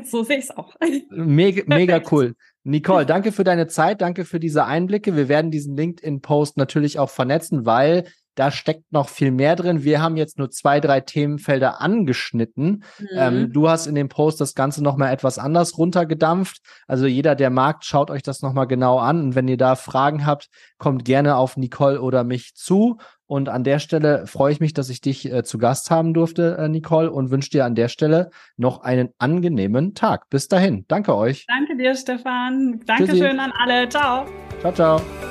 So 0.04 0.24
sehe 0.24 0.38
ich 0.38 0.46
es 0.46 0.52
auch. 0.52 0.76
Mega, 1.10 1.64
mega 1.68 2.02
cool. 2.12 2.36
Nicole, 2.64 3.06
danke 3.06 3.32
für 3.32 3.44
deine 3.44 3.68
Zeit, 3.68 4.02
danke 4.02 4.26
für 4.26 4.40
diese 4.40 4.66
Einblicke. 4.66 5.16
Wir 5.16 5.28
werden 5.28 5.52
diesen 5.52 5.76
LinkedIn-Post 5.76 6.58
natürlich 6.58 7.00
auch 7.00 7.10
vernetzen, 7.10 7.66
weil 7.66 8.08
da 8.36 8.52
steckt 8.52 8.92
noch 8.92 9.10
viel 9.10 9.32
mehr 9.32 9.56
drin. 9.56 9.84
Wir 9.84 10.02
haben 10.02 10.18
jetzt 10.18 10.38
nur 10.38 10.50
zwei, 10.50 10.80
drei 10.80 11.02
Themenfelder 11.02 11.82
angeschnitten. 11.82 12.84
Mhm. 13.00 13.08
Ähm, 13.16 13.54
du 13.54 13.70
hast 13.70 13.88
in 13.88 13.96
dem 13.96 14.10
Post 14.10 14.40
das 14.40 14.56
Ganze 14.56 14.84
nochmal 14.84 15.14
etwas 15.14 15.38
anders 15.38 15.78
runtergedampft. 15.78 16.60
Also 16.88 17.06
jeder, 17.06 17.36
der 17.36 17.50
mag, 17.50 17.84
schaut 17.84 18.10
euch 18.10 18.24
das 18.24 18.42
nochmal 18.42 18.68
genau 18.68 19.00
an. 19.00 19.22
Und 19.22 19.36
wenn 19.36 19.48
ihr 19.48 19.58
da 19.58 19.76
Fragen 19.76 20.26
habt, 20.26 20.50
kommt 20.78 21.06
gerne 21.06 21.36
auf 21.36 21.58
Nicole 21.58 22.02
oder 22.02 22.24
mich 22.24 22.56
zu. 22.56 22.98
Und 23.28 23.48
an 23.48 23.64
der 23.64 23.80
Stelle 23.80 24.28
freue 24.28 24.52
ich 24.52 24.60
mich, 24.60 24.74
dass 24.74 24.90
ich 24.90 25.00
dich 25.00 25.32
äh, 25.32 25.44
zu 25.44 25.58
Gast 25.58 25.90
haben 25.90 26.14
durfte, 26.14 26.58
äh, 26.58 26.68
Nicole, 26.68 27.10
und 27.10 27.32
wünsche 27.32 27.50
dir 27.50 27.64
an 27.64 27.76
der 27.76 27.88
Stelle 27.88 28.30
noch 28.58 28.82
einen 28.82 29.10
angenehmen 29.20 29.94
Tag. 29.94 30.30
Bis 30.30 30.50
dahin. 30.50 30.84
Danke 30.90 31.16
euch. 31.16 31.46
Danke 31.48 31.78
dir, 31.78 31.96
Stefan. 31.96 32.82
Dankeschön 32.86 33.20
Tschüssi. 33.20 33.40
an 33.40 33.54
alle. 33.58 33.88
Ciao. 33.88 34.26
Ciao, 34.60 34.74
ciao. 34.74 35.31